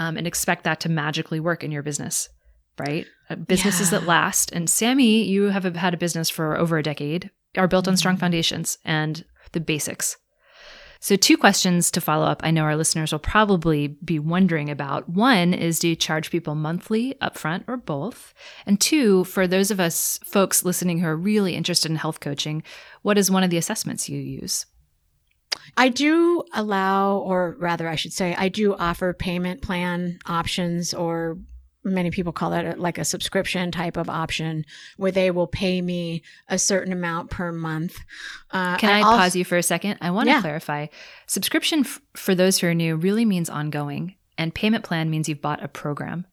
um, 0.00 0.16
and 0.16 0.26
expect 0.26 0.64
that 0.64 0.80
to 0.80 0.88
magically 0.88 1.38
work 1.38 1.62
in 1.62 1.70
your 1.70 1.82
business. 1.82 2.28
Right. 2.78 3.06
Uh, 3.28 3.36
businesses 3.36 3.92
yeah. 3.92 4.00
that 4.00 4.06
last. 4.08 4.50
And 4.50 4.68
Sammy, 4.68 5.22
you 5.22 5.50
have 5.50 5.64
had 5.76 5.94
a 5.94 5.98
business 5.98 6.28
for 6.28 6.56
over 6.56 6.78
a 6.78 6.82
decade, 6.82 7.30
are 7.56 7.68
built 7.68 7.86
on 7.86 7.96
strong 7.96 8.14
mm-hmm. 8.14 8.20
foundations 8.20 8.78
and 8.84 9.24
the 9.52 9.60
basics. 9.60 10.16
So, 11.02 11.16
two 11.16 11.38
questions 11.38 11.90
to 11.92 12.00
follow 12.00 12.26
up. 12.26 12.42
I 12.44 12.50
know 12.50 12.64
our 12.64 12.76
listeners 12.76 13.10
will 13.10 13.20
probably 13.20 13.88
be 13.88 14.18
wondering 14.18 14.68
about. 14.68 15.08
One 15.08 15.54
is 15.54 15.78
do 15.78 15.88
you 15.88 15.96
charge 15.96 16.30
people 16.30 16.54
monthly, 16.54 17.14
upfront, 17.22 17.64
or 17.66 17.78
both? 17.78 18.34
And 18.66 18.78
two, 18.78 19.24
for 19.24 19.46
those 19.46 19.70
of 19.70 19.80
us 19.80 20.20
folks 20.24 20.62
listening 20.62 20.98
who 20.98 21.06
are 21.06 21.16
really 21.16 21.54
interested 21.54 21.90
in 21.90 21.96
health 21.96 22.20
coaching, 22.20 22.62
what 23.00 23.16
is 23.16 23.30
one 23.30 23.42
of 23.42 23.48
the 23.48 23.56
assessments 23.56 24.10
you 24.10 24.20
use? 24.20 24.66
I 25.78 25.88
do 25.88 26.44
allow, 26.52 27.16
or 27.16 27.56
rather, 27.58 27.88
I 27.88 27.96
should 27.96 28.12
say, 28.12 28.34
I 28.36 28.50
do 28.50 28.74
offer 28.74 29.14
payment 29.14 29.62
plan 29.62 30.18
options 30.26 30.92
or 30.92 31.38
many 31.84 32.10
people 32.10 32.32
call 32.32 32.52
it 32.52 32.78
like 32.78 32.98
a 32.98 33.04
subscription 33.04 33.70
type 33.70 33.96
of 33.96 34.08
option 34.08 34.64
where 34.96 35.12
they 35.12 35.30
will 35.30 35.46
pay 35.46 35.80
me 35.80 36.22
a 36.48 36.58
certain 36.58 36.92
amount 36.92 37.30
per 37.30 37.52
month. 37.52 37.98
Uh, 38.50 38.76
Can 38.76 38.90
I, 38.90 39.00
I 39.00 39.02
pause 39.02 39.36
you 39.36 39.44
for 39.44 39.56
a 39.56 39.62
second? 39.62 39.98
I 40.00 40.10
want 40.10 40.28
yeah. 40.28 40.36
to 40.36 40.40
clarify. 40.42 40.86
Subscription, 41.26 41.80
f- 41.80 42.00
for 42.14 42.34
those 42.34 42.58
who 42.58 42.66
are 42.66 42.74
new, 42.74 42.96
really 42.96 43.24
means 43.24 43.48
ongoing, 43.48 44.16
and 44.36 44.54
payment 44.54 44.84
plan 44.84 45.10
means 45.10 45.28
you've 45.28 45.42
bought 45.42 45.62
a 45.62 45.68
program. 45.68 46.26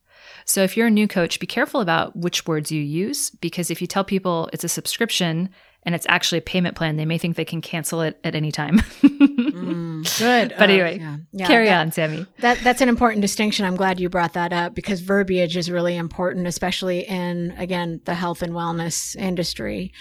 So 0.46 0.63
if 0.63 0.75
you're 0.75 0.88
a 0.88 0.92
new 0.92 1.08
coach, 1.08 1.39
be 1.39 1.48
careful 1.48 1.82
about 1.82 2.16
which 2.16 2.48
words 2.48 2.72
you 2.72 2.82
use 2.82 3.30
because 3.30 3.70
if 3.70 3.82
you 3.82 3.88
tell 3.88 4.04
people 4.04 4.50
it's 4.54 4.63
a 4.63 4.70
subscription 4.70 5.50
and 5.88 5.96
it's 5.96 6.06
actually 6.10 6.39
a 6.39 6.41
payment 6.41 6.75
plan, 6.75 6.98
they 6.98 7.06
may 7.06 7.17
think 7.17 7.38
they 7.38 7.46
can 7.46 7.62
cancel 7.62 8.01
it 8.01 8.20
at 8.25 8.36
any 8.36 8.51
time. 8.51 8.79
mm, 9.01 10.20
good. 10.20 10.53
But 10.60 10.70
uh, 10.70 10.74
anyway, 10.74 11.00
yeah. 11.00 11.17
Yeah, 11.32 11.48
carry 11.48 11.67
that, 11.67 11.79
on, 11.79 11.94
Sammy. 11.94 12.25
That 12.39 12.60
that's 12.60 12.82
an 12.82 12.89
important 12.89 13.22
distinction. 13.22 13.65
I'm 13.65 13.77
glad 13.77 13.98
you 13.98 14.10
brought 14.10 14.34
that 14.34 14.51
up 14.51 14.75
because 14.75 15.00
verbiage 15.00 15.56
is 15.56 15.72
really 15.72 15.96
important, 15.96 16.46
especially 16.46 17.08
in 17.08 17.51
again 17.58 18.01
the 18.03 18.15
health 18.15 18.41
and 18.41 18.51
wellness 18.51 19.15
industry. 19.15 19.94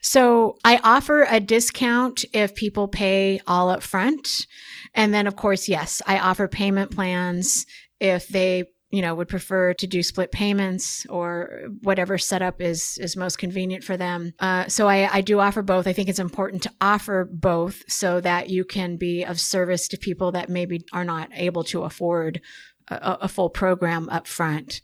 So 0.00 0.58
I 0.64 0.80
offer 0.84 1.26
a 1.28 1.40
discount 1.40 2.24
if 2.32 2.54
people 2.54 2.86
pay 2.86 3.40
all 3.44 3.68
up 3.68 3.82
front. 3.82 4.46
And 4.94 5.12
then 5.12 5.26
of 5.26 5.34
course, 5.34 5.68
yes, 5.68 6.00
I 6.06 6.20
offer 6.20 6.46
payment 6.46 6.92
plans 6.92 7.66
if 7.98 8.28
they 8.28 8.66
you 8.92 9.00
know 9.02 9.14
would 9.14 9.28
prefer 9.28 9.74
to 9.74 9.86
do 9.86 10.02
split 10.02 10.30
payments 10.30 11.04
or 11.06 11.62
whatever 11.80 12.18
setup 12.18 12.60
is 12.60 12.98
is 12.98 13.16
most 13.16 13.38
convenient 13.38 13.82
for 13.82 13.96
them. 13.96 14.34
Uh, 14.38 14.68
so 14.68 14.86
I, 14.86 15.08
I 15.12 15.20
do 15.22 15.40
offer 15.40 15.62
both. 15.62 15.86
I 15.86 15.92
think 15.92 16.08
it's 16.08 16.18
important 16.18 16.62
to 16.64 16.72
offer 16.80 17.28
both 17.32 17.82
so 17.88 18.20
that 18.20 18.50
you 18.50 18.64
can 18.64 18.98
be 18.98 19.24
of 19.24 19.40
service 19.40 19.88
to 19.88 19.96
people 19.96 20.30
that 20.32 20.48
maybe 20.48 20.84
are 20.92 21.04
not 21.04 21.30
able 21.32 21.64
to 21.64 21.82
afford 21.82 22.40
a, 22.88 23.18
a 23.22 23.28
full 23.28 23.48
program 23.48 24.08
up 24.10 24.26
front. 24.26 24.82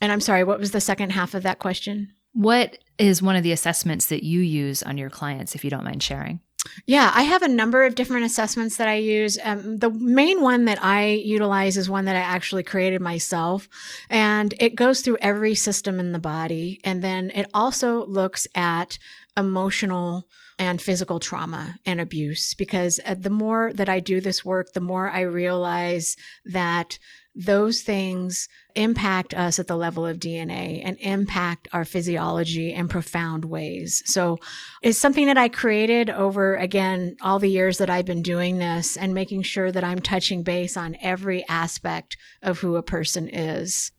And 0.00 0.12
i'm 0.12 0.20
sorry 0.20 0.44
what 0.44 0.60
was 0.60 0.72
the 0.72 0.80
second 0.80 1.10
half 1.10 1.34
of 1.34 1.42
that 1.42 1.58
question? 1.58 2.12
What 2.32 2.76
is 2.98 3.22
one 3.22 3.36
of 3.36 3.42
the 3.42 3.52
assessments 3.52 4.06
that 4.06 4.22
you 4.22 4.40
use 4.40 4.82
on 4.82 4.98
your 4.98 5.08
clients 5.08 5.54
if 5.54 5.64
you 5.64 5.70
don't 5.70 5.84
mind 5.84 6.02
sharing 6.02 6.40
yeah, 6.86 7.10
I 7.14 7.22
have 7.22 7.42
a 7.42 7.48
number 7.48 7.84
of 7.84 7.94
different 7.94 8.26
assessments 8.26 8.76
that 8.76 8.88
I 8.88 8.96
use. 8.96 9.38
Um, 9.42 9.78
the 9.78 9.90
main 9.90 10.40
one 10.40 10.64
that 10.66 10.82
I 10.82 11.08
utilize 11.08 11.76
is 11.76 11.90
one 11.90 12.04
that 12.06 12.16
I 12.16 12.20
actually 12.20 12.62
created 12.62 13.00
myself, 13.00 13.68
and 14.10 14.54
it 14.60 14.74
goes 14.74 15.00
through 15.00 15.18
every 15.20 15.54
system 15.54 16.00
in 16.00 16.12
the 16.12 16.18
body. 16.18 16.80
And 16.84 17.02
then 17.02 17.30
it 17.30 17.46
also 17.54 18.06
looks 18.06 18.46
at 18.54 18.98
emotional 19.36 20.26
and 20.58 20.80
physical 20.80 21.20
trauma 21.20 21.76
and 21.84 22.00
abuse 22.00 22.54
because 22.54 22.98
uh, 23.04 23.14
the 23.14 23.30
more 23.30 23.72
that 23.74 23.88
I 23.88 24.00
do 24.00 24.20
this 24.20 24.44
work, 24.44 24.72
the 24.72 24.80
more 24.80 25.10
I 25.10 25.20
realize 25.20 26.16
that 26.46 26.98
those 27.36 27.82
things 27.82 28.48
impact 28.74 29.34
us 29.34 29.58
at 29.58 29.66
the 29.66 29.76
level 29.76 30.06
of 30.06 30.18
DNA 30.18 30.80
and 30.82 30.96
impact 31.00 31.68
our 31.70 31.84
physiology 31.84 32.72
in 32.72 32.88
profound 32.88 33.44
ways. 33.44 34.02
So 34.06 34.38
it's 34.82 34.96
something 34.96 35.26
that 35.26 35.36
I 35.36 35.50
created 35.50 36.08
over, 36.08 36.56
again, 36.56 37.16
all 37.20 37.38
the 37.38 37.50
years 37.50 37.76
that 37.78 37.90
I've 37.90 38.06
been 38.06 38.22
doing 38.22 38.56
this 38.56 38.96
and 38.96 39.12
making 39.12 39.42
sure 39.42 39.70
that 39.70 39.84
I'm 39.84 40.00
touching 40.00 40.42
base 40.42 40.78
on 40.78 40.96
every 41.02 41.46
aspect 41.46 42.16
of 42.42 42.60
who 42.60 42.76
a 42.76 42.82
person 42.82 43.28
is. 43.28 43.92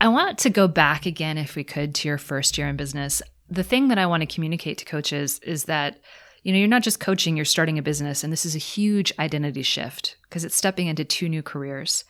I 0.00 0.08
want 0.08 0.38
to 0.38 0.50
go 0.50 0.68
back 0.68 1.04
again, 1.04 1.38
if 1.38 1.56
we 1.56 1.64
could, 1.64 1.96
to 1.96 2.08
your 2.08 2.18
first 2.18 2.56
year 2.56 2.68
in 2.68 2.76
business. 2.76 3.22
The 3.50 3.64
thing 3.64 3.88
that 3.88 3.98
I 3.98 4.06
want 4.06 4.20
to 4.20 4.32
communicate 4.32 4.78
to 4.78 4.84
coaches 4.84 5.40
is 5.40 5.64
that 5.64 5.98
you 6.42 6.52
know, 6.52 6.58
you're 6.58 6.68
not 6.68 6.82
just 6.82 6.98
coaching, 6.98 7.36
you're 7.36 7.44
starting 7.44 7.78
a 7.78 7.82
business. 7.82 8.24
And 8.24 8.32
this 8.32 8.44
is 8.44 8.56
a 8.56 8.58
huge 8.58 9.12
identity 9.18 9.62
shift 9.62 10.16
because 10.24 10.44
it's 10.44 10.56
stepping 10.56 10.88
into 10.88 11.04
two 11.04 11.28
new 11.28 11.42
careers. 11.42 12.04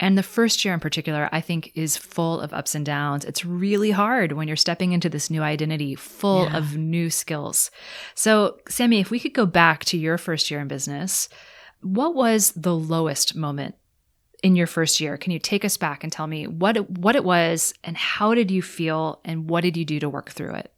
And 0.00 0.18
the 0.18 0.24
first 0.24 0.64
year 0.64 0.74
in 0.74 0.80
particular, 0.80 1.28
I 1.30 1.40
think, 1.40 1.70
is 1.74 1.96
full 1.96 2.40
of 2.40 2.52
ups 2.52 2.74
and 2.74 2.84
downs. 2.84 3.24
It's 3.24 3.44
really 3.44 3.92
hard 3.92 4.32
when 4.32 4.48
you're 4.48 4.56
stepping 4.56 4.92
into 4.92 5.08
this 5.08 5.30
new 5.30 5.42
identity 5.42 5.94
full 5.94 6.46
yeah. 6.46 6.56
of 6.56 6.76
new 6.76 7.10
skills. 7.10 7.70
So, 8.14 8.58
Sammy, 8.68 9.00
if 9.00 9.10
we 9.10 9.20
could 9.20 9.34
go 9.34 9.46
back 9.46 9.84
to 9.86 9.96
your 9.96 10.18
first 10.18 10.50
year 10.50 10.60
in 10.60 10.68
business, 10.68 11.28
what 11.80 12.14
was 12.14 12.52
the 12.52 12.74
lowest 12.74 13.36
moment 13.36 13.76
in 14.42 14.56
your 14.56 14.66
first 14.66 15.00
year? 15.00 15.16
Can 15.16 15.32
you 15.32 15.38
take 15.38 15.64
us 15.64 15.76
back 15.76 16.02
and 16.02 16.12
tell 16.12 16.26
me 16.26 16.48
what 16.48 16.76
it, 16.76 16.90
what 16.90 17.14
it 17.14 17.24
was 17.24 17.72
and 17.84 17.96
how 17.96 18.34
did 18.34 18.50
you 18.50 18.62
feel 18.62 19.20
and 19.24 19.48
what 19.48 19.62
did 19.62 19.76
you 19.76 19.84
do 19.84 20.00
to 20.00 20.08
work 20.08 20.30
through 20.30 20.54
it? 20.54 20.73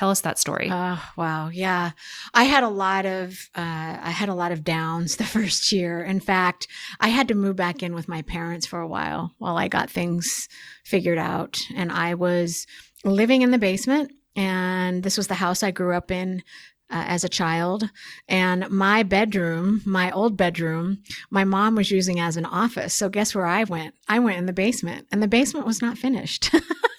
Tell 0.00 0.08
us 0.08 0.22
that 0.22 0.38
story. 0.38 0.70
Oh, 0.72 1.10
wow. 1.18 1.50
Yeah. 1.50 1.90
I 2.32 2.44
had 2.44 2.62
a 2.62 2.70
lot 2.70 3.04
of, 3.04 3.50
uh, 3.54 3.98
I 4.00 4.10
had 4.10 4.30
a 4.30 4.34
lot 4.34 4.50
of 4.50 4.64
downs 4.64 5.16
the 5.18 5.24
first 5.24 5.72
year. 5.72 6.02
In 6.02 6.20
fact, 6.20 6.68
I 7.00 7.08
had 7.08 7.28
to 7.28 7.34
move 7.34 7.56
back 7.56 7.82
in 7.82 7.94
with 7.94 8.08
my 8.08 8.22
parents 8.22 8.64
for 8.64 8.80
a 8.80 8.88
while 8.88 9.34
while 9.36 9.58
I 9.58 9.68
got 9.68 9.90
things 9.90 10.48
figured 10.86 11.18
out. 11.18 11.58
And 11.76 11.92
I 11.92 12.14
was 12.14 12.66
living 13.04 13.42
in 13.42 13.50
the 13.50 13.58
basement 13.58 14.10
and 14.34 15.02
this 15.02 15.18
was 15.18 15.26
the 15.26 15.34
house 15.34 15.62
I 15.62 15.70
grew 15.70 15.94
up 15.94 16.10
in 16.10 16.42
uh, 16.90 17.04
as 17.06 17.22
a 17.22 17.28
child. 17.28 17.90
And 18.26 18.70
my 18.70 19.02
bedroom, 19.02 19.82
my 19.84 20.10
old 20.12 20.34
bedroom, 20.34 21.02
my 21.30 21.44
mom 21.44 21.74
was 21.74 21.90
using 21.90 22.18
as 22.18 22.38
an 22.38 22.46
office. 22.46 22.94
So 22.94 23.10
guess 23.10 23.34
where 23.34 23.44
I 23.44 23.64
went? 23.64 23.94
I 24.08 24.18
went 24.18 24.38
in 24.38 24.46
the 24.46 24.54
basement, 24.54 25.08
and 25.12 25.22
the 25.22 25.28
basement 25.28 25.66
was 25.66 25.82
not 25.82 25.98
finished. 25.98 26.54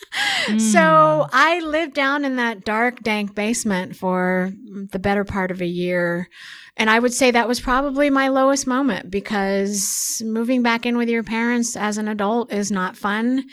So 0.58 1.28
hmm. 1.30 1.30
I 1.32 1.60
lived 1.60 1.94
down 1.94 2.26
in 2.26 2.36
that 2.36 2.66
dark, 2.66 3.02
dank 3.02 3.34
basement 3.36 3.96
for 3.96 4.52
the 4.92 5.00
better 5.00 5.24
part 5.24 5.52
of 5.52 5.62
a 5.62 5.66
year. 5.66 6.30
And 6.78 6.90
I 6.90 7.00
would 7.00 7.14
say 7.14 7.32
that 7.32 7.48
was 7.48 7.60
probably 7.60 8.10
my 8.10 8.28
lowest 8.28 8.66
moment 8.66 9.12
because 9.12 10.22
moving 10.26 10.64
back 10.64 10.86
in 10.86 10.98
with 10.98 11.10
your 11.10 11.24
parents 11.24 11.76
as 11.76 11.98
an 11.98 12.08
adult 12.08 12.52
is 12.52 12.72
not 12.72 12.98
fun. 12.98 13.46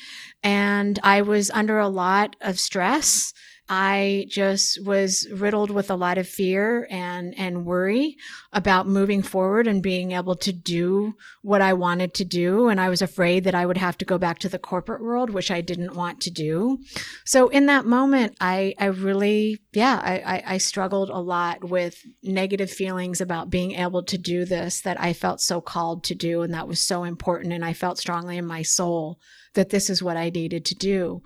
And 0.42 0.98
I 1.02 1.22
was 1.22 1.50
under 1.50 1.78
a 1.78 1.88
lot 1.88 2.36
of 2.40 2.58
stress 2.58 3.34
I 3.68 4.26
just 4.28 4.84
was 4.84 5.28
riddled 5.30 5.70
with 5.70 5.90
a 5.90 5.94
lot 5.94 6.16
of 6.16 6.26
fear 6.26 6.86
and, 6.90 7.38
and 7.38 7.66
worry 7.66 8.16
about 8.52 8.88
moving 8.88 9.22
forward 9.22 9.66
and 9.66 9.82
being 9.82 10.12
able 10.12 10.36
to 10.36 10.52
do 10.52 11.14
what 11.42 11.60
I 11.60 11.74
wanted 11.74 12.14
to 12.14 12.24
do. 12.24 12.68
And 12.68 12.80
I 12.80 12.88
was 12.88 13.02
afraid 13.02 13.44
that 13.44 13.54
I 13.54 13.66
would 13.66 13.76
have 13.76 13.98
to 13.98 14.04
go 14.04 14.16
back 14.16 14.38
to 14.40 14.48
the 14.48 14.58
corporate 14.58 15.02
world, 15.02 15.30
which 15.30 15.50
I 15.50 15.60
didn't 15.60 15.94
want 15.94 16.20
to 16.22 16.30
do. 16.30 16.78
So 17.24 17.48
in 17.48 17.66
that 17.66 17.84
moment, 17.84 18.36
I, 18.40 18.74
I 18.78 18.86
really, 18.86 19.58
yeah, 19.72 20.00
I, 20.02 20.18
I, 20.18 20.42
I 20.54 20.58
struggled 20.58 21.10
a 21.10 21.18
lot 21.18 21.64
with 21.64 22.02
negative 22.22 22.70
feelings 22.70 23.20
about 23.20 23.50
being 23.50 23.72
able 23.72 24.02
to 24.04 24.16
do 24.16 24.46
this 24.46 24.80
that 24.80 25.00
I 25.00 25.12
felt 25.12 25.40
so 25.40 25.60
called 25.60 26.04
to 26.04 26.14
do. 26.14 26.42
And 26.42 26.54
that 26.54 26.68
was 26.68 26.80
so 26.80 27.04
important. 27.04 27.52
And 27.52 27.64
I 27.64 27.74
felt 27.74 27.98
strongly 27.98 28.38
in 28.38 28.46
my 28.46 28.62
soul 28.62 29.20
that 29.54 29.70
this 29.70 29.90
is 29.90 30.02
what 30.02 30.16
I 30.16 30.30
needed 30.30 30.64
to 30.66 30.74
do. 30.74 31.22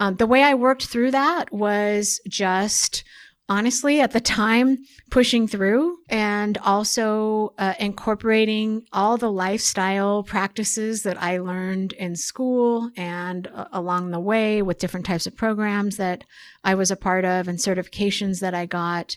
Um, 0.00 0.16
the 0.16 0.26
way 0.26 0.42
I 0.42 0.54
worked 0.54 0.86
through 0.86 1.10
that 1.10 1.52
was 1.52 2.20
just 2.28 3.04
honestly 3.48 4.00
at 4.00 4.12
the 4.12 4.20
time 4.20 4.78
pushing 5.10 5.48
through 5.48 5.96
and 6.08 6.58
also 6.58 7.54
uh, 7.58 7.74
incorporating 7.80 8.82
all 8.92 9.16
the 9.16 9.30
lifestyle 9.30 10.22
practices 10.22 11.02
that 11.02 11.20
I 11.20 11.38
learned 11.38 11.94
in 11.94 12.14
school 12.14 12.90
and 12.96 13.46
uh, 13.48 13.66
along 13.72 14.10
the 14.10 14.20
way 14.20 14.60
with 14.60 14.78
different 14.78 15.06
types 15.06 15.26
of 15.26 15.36
programs 15.36 15.96
that 15.96 16.24
I 16.62 16.74
was 16.74 16.90
a 16.90 16.96
part 16.96 17.24
of 17.24 17.48
and 17.48 17.58
certifications 17.58 18.40
that 18.40 18.54
I 18.54 18.66
got. 18.66 19.16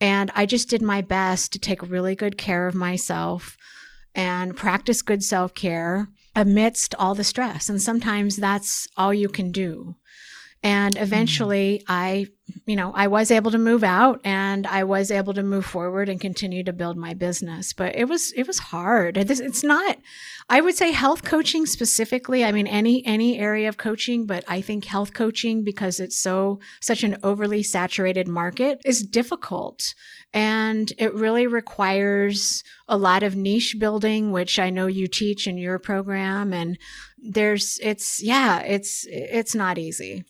And 0.00 0.30
I 0.34 0.46
just 0.46 0.68
did 0.68 0.82
my 0.82 1.02
best 1.02 1.52
to 1.52 1.58
take 1.58 1.82
really 1.82 2.14
good 2.14 2.38
care 2.38 2.66
of 2.66 2.74
myself 2.74 3.56
and 4.14 4.56
practice 4.56 5.02
good 5.02 5.22
self 5.22 5.54
care 5.54 6.08
amidst 6.34 6.94
all 6.96 7.14
the 7.14 7.24
stress. 7.24 7.68
And 7.68 7.80
sometimes 7.80 8.36
that's 8.36 8.88
all 8.96 9.12
you 9.12 9.28
can 9.28 9.52
do. 9.52 9.96
And 10.62 10.94
mm-hmm. 10.94 11.04
eventually 11.04 11.78
mm. 11.80 11.84
I, 11.88 12.26
you 12.64 12.76
know, 12.76 12.92
I 12.94 13.08
was 13.08 13.30
able 13.30 13.50
to 13.50 13.58
move 13.58 13.84
out 13.84 14.20
and 14.24 14.66
I 14.66 14.84
was 14.84 15.10
able 15.10 15.34
to 15.34 15.42
move 15.42 15.66
forward 15.66 16.08
and 16.08 16.20
continue 16.20 16.64
to 16.64 16.72
build 16.72 16.96
my 16.96 17.14
business. 17.14 17.72
But 17.72 17.94
it 17.96 18.06
was, 18.06 18.32
it 18.32 18.46
was 18.46 18.58
hard. 18.58 19.16
It's 19.16 19.62
not, 19.62 19.98
I 20.48 20.60
would 20.60 20.74
say 20.74 20.92
health 20.92 21.24
coaching 21.24 21.66
specifically. 21.66 22.44
I 22.44 22.52
mean, 22.52 22.66
any, 22.66 23.04
any 23.04 23.38
area 23.38 23.68
of 23.68 23.76
coaching, 23.76 24.26
but 24.26 24.44
I 24.48 24.60
think 24.60 24.84
health 24.84 25.12
coaching 25.12 25.64
because 25.64 26.00
it's 26.00 26.18
so, 26.18 26.60
such 26.80 27.02
an 27.02 27.18
overly 27.22 27.62
saturated 27.62 28.28
market 28.28 28.80
is 28.84 29.02
difficult. 29.02 29.94
And 30.32 30.92
it 30.98 31.14
really 31.14 31.46
requires 31.46 32.62
a 32.88 32.96
lot 32.96 33.22
of 33.22 33.36
niche 33.36 33.76
building, 33.78 34.32
which 34.32 34.58
I 34.58 34.70
know 34.70 34.86
you 34.86 35.06
teach 35.06 35.46
in 35.46 35.58
your 35.58 35.78
program. 35.78 36.52
And 36.52 36.78
there's, 37.18 37.78
it's, 37.82 38.22
yeah, 38.22 38.60
it's, 38.60 39.04
it's 39.08 39.54
not 39.54 39.78
easy. 39.78 40.24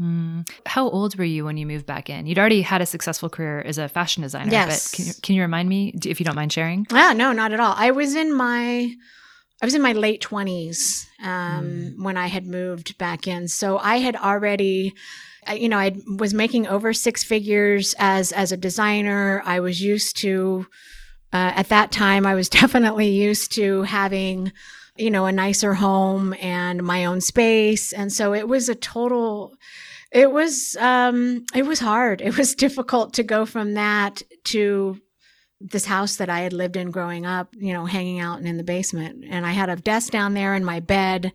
Mm. 0.00 0.48
How 0.66 0.88
old 0.88 1.16
were 1.18 1.24
you 1.24 1.44
when 1.44 1.56
you 1.56 1.66
moved 1.66 1.86
back 1.86 2.08
in? 2.08 2.26
You'd 2.26 2.38
already 2.38 2.62
had 2.62 2.80
a 2.80 2.86
successful 2.86 3.28
career 3.28 3.60
as 3.60 3.76
a 3.76 3.88
fashion 3.88 4.22
designer, 4.22 4.50
yes. 4.50 4.90
but 4.90 4.96
can 4.96 5.06
you, 5.06 5.12
can 5.22 5.34
you 5.34 5.42
remind 5.42 5.68
me 5.68 5.94
if 6.04 6.18
you 6.18 6.24
don't 6.24 6.36
mind 6.36 6.52
sharing? 6.52 6.86
Yeah, 6.90 7.12
no, 7.12 7.32
not 7.32 7.52
at 7.52 7.60
all. 7.60 7.74
I 7.76 7.90
was 7.90 8.14
in 8.14 8.34
my 8.34 8.94
I 9.62 9.66
was 9.66 9.74
in 9.74 9.82
my 9.82 9.92
late 9.92 10.22
20s 10.22 11.06
um, 11.22 11.64
mm. 11.64 12.02
when 12.02 12.16
I 12.16 12.28
had 12.28 12.46
moved 12.46 12.96
back 12.96 13.26
in. 13.26 13.46
So 13.46 13.76
I 13.76 13.96
had 13.96 14.16
already 14.16 14.94
you 15.54 15.68
know, 15.68 15.78
I 15.78 15.96
was 16.18 16.34
making 16.34 16.66
over 16.66 16.92
six 16.92 17.24
figures 17.24 17.94
as 17.98 18.32
as 18.32 18.52
a 18.52 18.56
designer. 18.56 19.42
I 19.44 19.60
was 19.60 19.82
used 19.82 20.16
to 20.18 20.66
uh, 21.32 21.52
at 21.54 21.68
that 21.68 21.92
time 21.92 22.26
I 22.26 22.34
was 22.34 22.48
definitely 22.60 23.08
used 23.08 23.52
to 23.52 23.82
having 23.82 24.52
you 25.00 25.10
know 25.10 25.26
a 25.26 25.32
nicer 25.32 25.74
home 25.74 26.34
and 26.40 26.82
my 26.82 27.04
own 27.04 27.20
space 27.20 27.92
and 27.92 28.12
so 28.12 28.34
it 28.34 28.46
was 28.46 28.68
a 28.68 28.74
total 28.74 29.54
it 30.12 30.30
was 30.30 30.76
um 30.80 31.44
it 31.54 31.66
was 31.66 31.80
hard 31.80 32.20
it 32.28 32.36
was 32.36 32.54
difficult 32.54 33.14
to 33.14 33.22
go 33.22 33.46
from 33.46 33.74
that 33.74 34.22
to 34.44 35.00
this 35.60 35.84
house 35.84 36.16
that 36.16 36.30
i 36.30 36.40
had 36.40 36.52
lived 36.52 36.76
in 36.76 36.90
growing 36.90 37.26
up 37.26 37.54
you 37.58 37.72
know 37.72 37.84
hanging 37.84 38.20
out 38.20 38.38
and 38.38 38.46
in 38.46 38.56
the 38.56 38.64
basement 38.64 39.24
and 39.28 39.44
i 39.46 39.52
had 39.52 39.68
a 39.68 39.76
desk 39.76 40.10
down 40.12 40.34
there 40.34 40.54
in 40.54 40.64
my 40.64 40.80
bed 40.80 41.32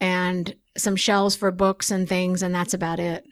and 0.00 0.54
some 0.76 0.96
shelves 0.96 1.36
for 1.36 1.50
books 1.50 1.90
and 1.90 2.08
things, 2.08 2.42
and 2.42 2.54
that's 2.54 2.74
about 2.74 2.98
it. 2.98 3.24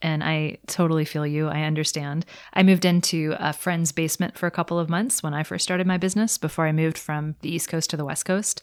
And 0.00 0.24
I 0.24 0.58
totally 0.66 1.04
feel 1.04 1.26
you. 1.26 1.46
I 1.46 1.62
understand. 1.62 2.26
I 2.52 2.64
moved 2.64 2.84
into 2.84 3.36
a 3.38 3.52
friend's 3.52 3.92
basement 3.92 4.36
for 4.36 4.48
a 4.48 4.50
couple 4.50 4.78
of 4.78 4.90
months 4.90 5.22
when 5.22 5.32
I 5.32 5.44
first 5.44 5.62
started 5.62 5.86
my 5.86 5.96
business 5.96 6.38
before 6.38 6.66
I 6.66 6.72
moved 6.72 6.98
from 6.98 7.36
the 7.40 7.54
East 7.54 7.68
Coast 7.68 7.90
to 7.90 7.96
the 7.96 8.04
West 8.04 8.24
Coast. 8.24 8.62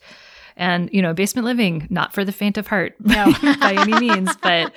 And, 0.60 0.90
you 0.92 1.00
know, 1.00 1.14
basement 1.14 1.46
living, 1.46 1.86
not 1.88 2.12
for 2.12 2.22
the 2.22 2.32
faint 2.32 2.58
of 2.58 2.66
heart 2.66 2.94
no. 3.00 3.32
by 3.42 3.74
any 3.78 3.98
means, 3.98 4.36
but 4.42 4.72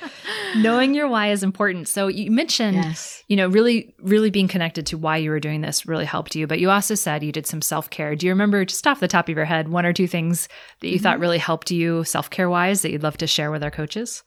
knowing 0.56 0.94
your 0.94 1.10
why 1.10 1.30
is 1.30 1.44
important. 1.44 1.90
So 1.90 2.08
you 2.08 2.32
mentioned, 2.32 2.78
yes. 2.78 3.22
you 3.28 3.36
know, 3.36 3.50
really, 3.50 3.94
really 4.00 4.30
being 4.30 4.48
connected 4.48 4.86
to 4.88 4.98
why 4.98 5.18
you 5.18 5.30
were 5.30 5.42
doing 5.42 5.60
this 5.60 5.86
really 5.86 6.06
helped 6.06 6.36
you. 6.36 6.48
But 6.48 6.62
you 6.62 6.70
also 6.70 6.96
said 6.96 7.22
you 7.22 7.34
did 7.34 7.46
some 7.46 7.62
self 7.62 7.90
care. 7.90 8.16
Do 8.16 8.26
you 8.26 8.32
remember, 8.32 8.64
just 8.64 8.88
off 8.88 9.02
the 9.02 9.10
top 9.10 9.28
of 9.28 9.36
your 9.36 9.44
head, 9.44 9.68
one 9.68 9.86
or 9.86 9.92
two 9.92 10.08
things 10.08 10.48
that 10.80 10.88
you 10.88 10.96
mm-hmm. 10.96 11.04
thought 11.04 11.20
really 11.20 11.38
helped 11.38 11.70
you 11.70 12.06
self 12.06 12.30
care 12.30 12.50
wise 12.50 12.82
that 12.82 12.92
you'd 12.92 13.04
love 13.04 13.18
to 13.18 13.28
share 13.28 13.52
with 13.52 13.62
our 13.62 13.72
coaches? 13.72 14.24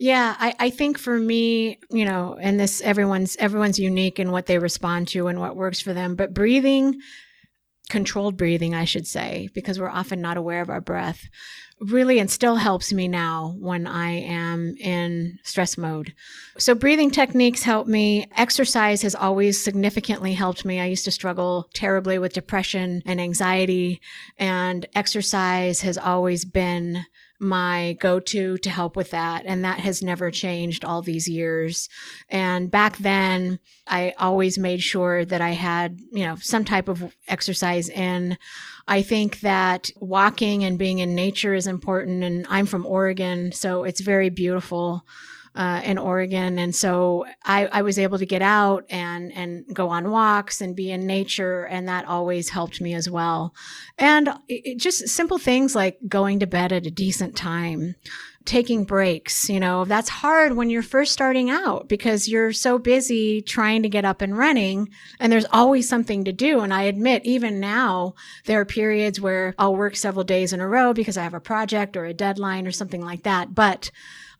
Yeah, 0.00 0.34
I, 0.38 0.54
I 0.58 0.70
think 0.70 0.98
for 0.98 1.18
me, 1.18 1.80
you 1.90 2.04
know, 2.04 2.38
and 2.40 2.58
this 2.58 2.80
everyone's 2.80 3.36
everyone's 3.36 3.78
unique 3.78 4.18
in 4.18 4.30
what 4.30 4.46
they 4.46 4.58
respond 4.58 5.08
to 5.08 5.26
and 5.26 5.38
what 5.38 5.56
works 5.56 5.80
for 5.80 5.92
them. 5.92 6.14
But 6.14 6.32
breathing 6.32 7.00
controlled 7.88 8.36
breathing, 8.36 8.74
I 8.74 8.84
should 8.84 9.06
say, 9.06 9.48
because 9.54 9.78
we're 9.78 9.90
often 9.90 10.20
not 10.20 10.36
aware 10.36 10.60
of 10.60 10.70
our 10.70 10.80
breath, 10.80 11.28
really 11.80 12.18
and 12.18 12.30
still 12.30 12.56
helps 12.56 12.92
me 12.92 13.08
now 13.08 13.56
when 13.58 13.86
I 13.86 14.10
am 14.10 14.74
in 14.78 15.38
stress 15.42 15.76
mode. 15.76 16.14
So, 16.56 16.74
breathing 16.74 17.10
techniques 17.10 17.62
help 17.62 17.86
me. 17.86 18.26
Exercise 18.36 19.02
has 19.02 19.14
always 19.14 19.62
significantly 19.62 20.34
helped 20.34 20.64
me. 20.64 20.80
I 20.80 20.86
used 20.86 21.04
to 21.04 21.10
struggle 21.10 21.68
terribly 21.74 22.18
with 22.18 22.32
depression 22.32 23.02
and 23.04 23.20
anxiety, 23.20 24.00
and 24.38 24.86
exercise 24.94 25.82
has 25.82 25.98
always 25.98 26.44
been 26.44 27.04
my 27.44 27.96
go 28.00 28.18
to 28.20 28.58
to 28.58 28.70
help 28.70 28.96
with 28.96 29.10
that. 29.10 29.44
And 29.46 29.64
that 29.64 29.80
has 29.80 30.02
never 30.02 30.30
changed 30.30 30.84
all 30.84 31.02
these 31.02 31.28
years. 31.28 31.88
And 32.28 32.70
back 32.70 32.96
then, 32.98 33.58
I 33.86 34.14
always 34.18 34.58
made 34.58 34.82
sure 34.82 35.24
that 35.24 35.40
I 35.40 35.50
had, 35.50 36.00
you 36.12 36.24
know, 36.24 36.36
some 36.36 36.64
type 36.64 36.88
of 36.88 37.14
exercise 37.28 37.88
in. 37.88 38.38
I 38.88 39.02
think 39.02 39.40
that 39.40 39.90
walking 39.96 40.64
and 40.64 40.78
being 40.78 40.98
in 40.98 41.14
nature 41.14 41.54
is 41.54 41.66
important. 41.66 42.24
And 42.24 42.46
I'm 42.48 42.66
from 42.66 42.86
Oregon, 42.86 43.52
so 43.52 43.84
it's 43.84 44.00
very 44.00 44.30
beautiful 44.30 45.04
uh, 45.54 45.80
in 45.84 45.98
Oregon, 45.98 46.58
and 46.58 46.74
so 46.74 47.26
I, 47.44 47.66
I 47.66 47.82
was 47.82 47.98
able 47.98 48.18
to 48.18 48.26
get 48.26 48.42
out 48.42 48.84
and 48.90 49.32
and 49.32 49.64
go 49.72 49.88
on 49.88 50.10
walks 50.10 50.60
and 50.60 50.74
be 50.74 50.90
in 50.90 51.06
nature, 51.06 51.64
and 51.64 51.88
that 51.88 52.06
always 52.06 52.48
helped 52.48 52.80
me 52.80 52.94
as 52.94 53.08
well. 53.08 53.54
And 53.96 54.30
it, 54.48 54.78
just 54.78 55.08
simple 55.08 55.38
things 55.38 55.74
like 55.74 55.98
going 56.08 56.40
to 56.40 56.46
bed 56.46 56.72
at 56.72 56.86
a 56.86 56.90
decent 56.90 57.36
time, 57.36 57.94
taking 58.44 58.84
breaks. 58.84 59.48
You 59.48 59.60
know, 59.60 59.84
that's 59.84 60.08
hard 60.08 60.54
when 60.54 60.70
you're 60.70 60.82
first 60.82 61.12
starting 61.12 61.50
out 61.50 61.88
because 61.88 62.28
you're 62.28 62.52
so 62.52 62.78
busy 62.78 63.40
trying 63.40 63.82
to 63.82 63.88
get 63.88 64.04
up 64.04 64.20
and 64.20 64.36
running 64.36 64.90
and 65.18 65.32
there's 65.32 65.46
always 65.52 65.88
something 65.88 66.24
to 66.24 66.32
do. 66.32 66.60
And 66.60 66.72
I 66.72 66.82
admit, 66.82 67.24
even 67.24 67.60
now, 67.60 68.14
there 68.44 68.60
are 68.60 68.66
periods 68.66 69.20
where 69.20 69.54
I'll 69.58 69.76
work 69.76 69.96
several 69.96 70.24
days 70.24 70.52
in 70.52 70.60
a 70.60 70.68
row 70.68 70.92
because 70.92 71.16
I 71.16 71.22
have 71.22 71.34
a 71.34 71.40
project 71.40 71.96
or 71.96 72.04
a 72.04 72.14
deadline 72.14 72.66
or 72.66 72.72
something 72.72 73.02
like 73.02 73.22
that. 73.22 73.54
But 73.54 73.90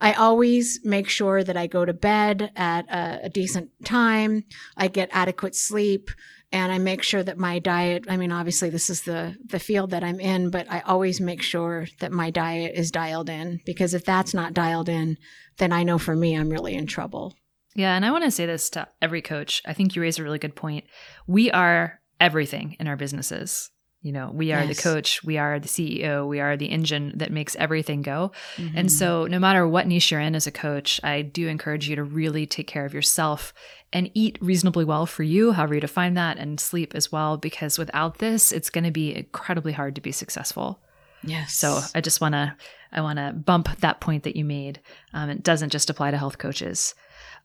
I 0.00 0.12
always 0.12 0.80
make 0.84 1.08
sure 1.08 1.42
that 1.42 1.56
I 1.56 1.66
go 1.66 1.84
to 1.84 1.92
bed 1.94 2.50
at 2.56 2.86
a, 2.90 3.26
a 3.26 3.28
decent 3.30 3.70
time. 3.84 4.44
I 4.76 4.88
get 4.88 5.08
adequate 5.12 5.54
sleep 5.54 6.10
and 6.54 6.70
I 6.70 6.78
make 6.78 7.02
sure 7.02 7.24
that 7.24 7.36
my 7.36 7.58
diet, 7.58 8.04
I 8.08 8.16
mean, 8.16 8.30
obviously 8.30 8.70
this 8.70 8.88
is 8.88 9.02
the, 9.02 9.34
the 9.44 9.58
field 9.58 9.90
that 9.90 10.04
I'm 10.04 10.20
in, 10.20 10.50
but 10.50 10.70
I 10.70 10.80
always 10.86 11.20
make 11.20 11.42
sure 11.42 11.88
that 11.98 12.12
my 12.12 12.30
diet 12.30 12.76
is 12.76 12.92
dialed 12.92 13.28
in 13.28 13.60
because 13.66 13.92
if 13.92 14.04
that's 14.04 14.32
not 14.32 14.54
dialed 14.54 14.88
in, 14.88 15.18
then 15.58 15.72
I 15.72 15.82
know 15.82 15.98
for 15.98 16.14
me, 16.14 16.36
I'm 16.36 16.48
really 16.48 16.76
in 16.76 16.86
trouble. 16.86 17.34
Yeah. 17.74 17.96
And 17.96 18.06
I 18.06 18.12
want 18.12 18.22
to 18.22 18.30
say 18.30 18.46
this 18.46 18.70
to 18.70 18.86
every 19.02 19.20
coach. 19.20 19.62
I 19.66 19.72
think 19.72 19.96
you 19.96 20.02
raise 20.02 20.20
a 20.20 20.22
really 20.22 20.38
good 20.38 20.54
point. 20.54 20.84
We 21.26 21.50
are 21.50 22.00
everything 22.20 22.76
in 22.78 22.86
our 22.86 22.96
businesses. 22.96 23.70
You 24.04 24.12
know, 24.12 24.30
we 24.34 24.52
are 24.52 24.62
yes. 24.62 24.76
the 24.76 24.82
coach, 24.82 25.24
we 25.24 25.38
are 25.38 25.58
the 25.58 25.66
CEO, 25.66 26.28
we 26.28 26.38
are 26.38 26.58
the 26.58 26.66
engine 26.66 27.12
that 27.16 27.32
makes 27.32 27.56
everything 27.56 28.02
go. 28.02 28.32
Mm-hmm. 28.56 28.76
And 28.76 28.92
so, 28.92 29.26
no 29.26 29.38
matter 29.38 29.66
what 29.66 29.86
niche 29.86 30.10
you're 30.10 30.20
in 30.20 30.34
as 30.34 30.46
a 30.46 30.52
coach, 30.52 31.00
I 31.02 31.22
do 31.22 31.48
encourage 31.48 31.88
you 31.88 31.96
to 31.96 32.04
really 32.04 32.44
take 32.44 32.66
care 32.66 32.84
of 32.84 32.92
yourself 32.92 33.54
and 33.94 34.10
eat 34.12 34.36
reasonably 34.42 34.84
well 34.84 35.06
for 35.06 35.22
you, 35.22 35.52
however 35.52 35.76
you 35.76 35.80
define 35.80 36.12
that, 36.14 36.36
and 36.36 36.60
sleep 36.60 36.94
as 36.94 37.10
well, 37.10 37.38
because 37.38 37.78
without 37.78 38.18
this, 38.18 38.52
it's 38.52 38.68
going 38.68 38.84
to 38.84 38.90
be 38.90 39.16
incredibly 39.16 39.72
hard 39.72 39.94
to 39.94 40.02
be 40.02 40.12
successful. 40.12 40.80
Yes. 41.22 41.54
So 41.54 41.80
I 41.94 42.02
just 42.02 42.20
want 42.20 42.34
to 42.34 42.54
I 42.92 43.00
want 43.00 43.18
to 43.18 43.32
bump 43.32 43.74
that 43.80 44.00
point 44.00 44.24
that 44.24 44.36
you 44.36 44.44
made. 44.44 44.80
Um, 45.14 45.30
it 45.30 45.42
doesn't 45.42 45.70
just 45.70 45.88
apply 45.88 46.10
to 46.10 46.18
health 46.18 46.36
coaches. 46.36 46.94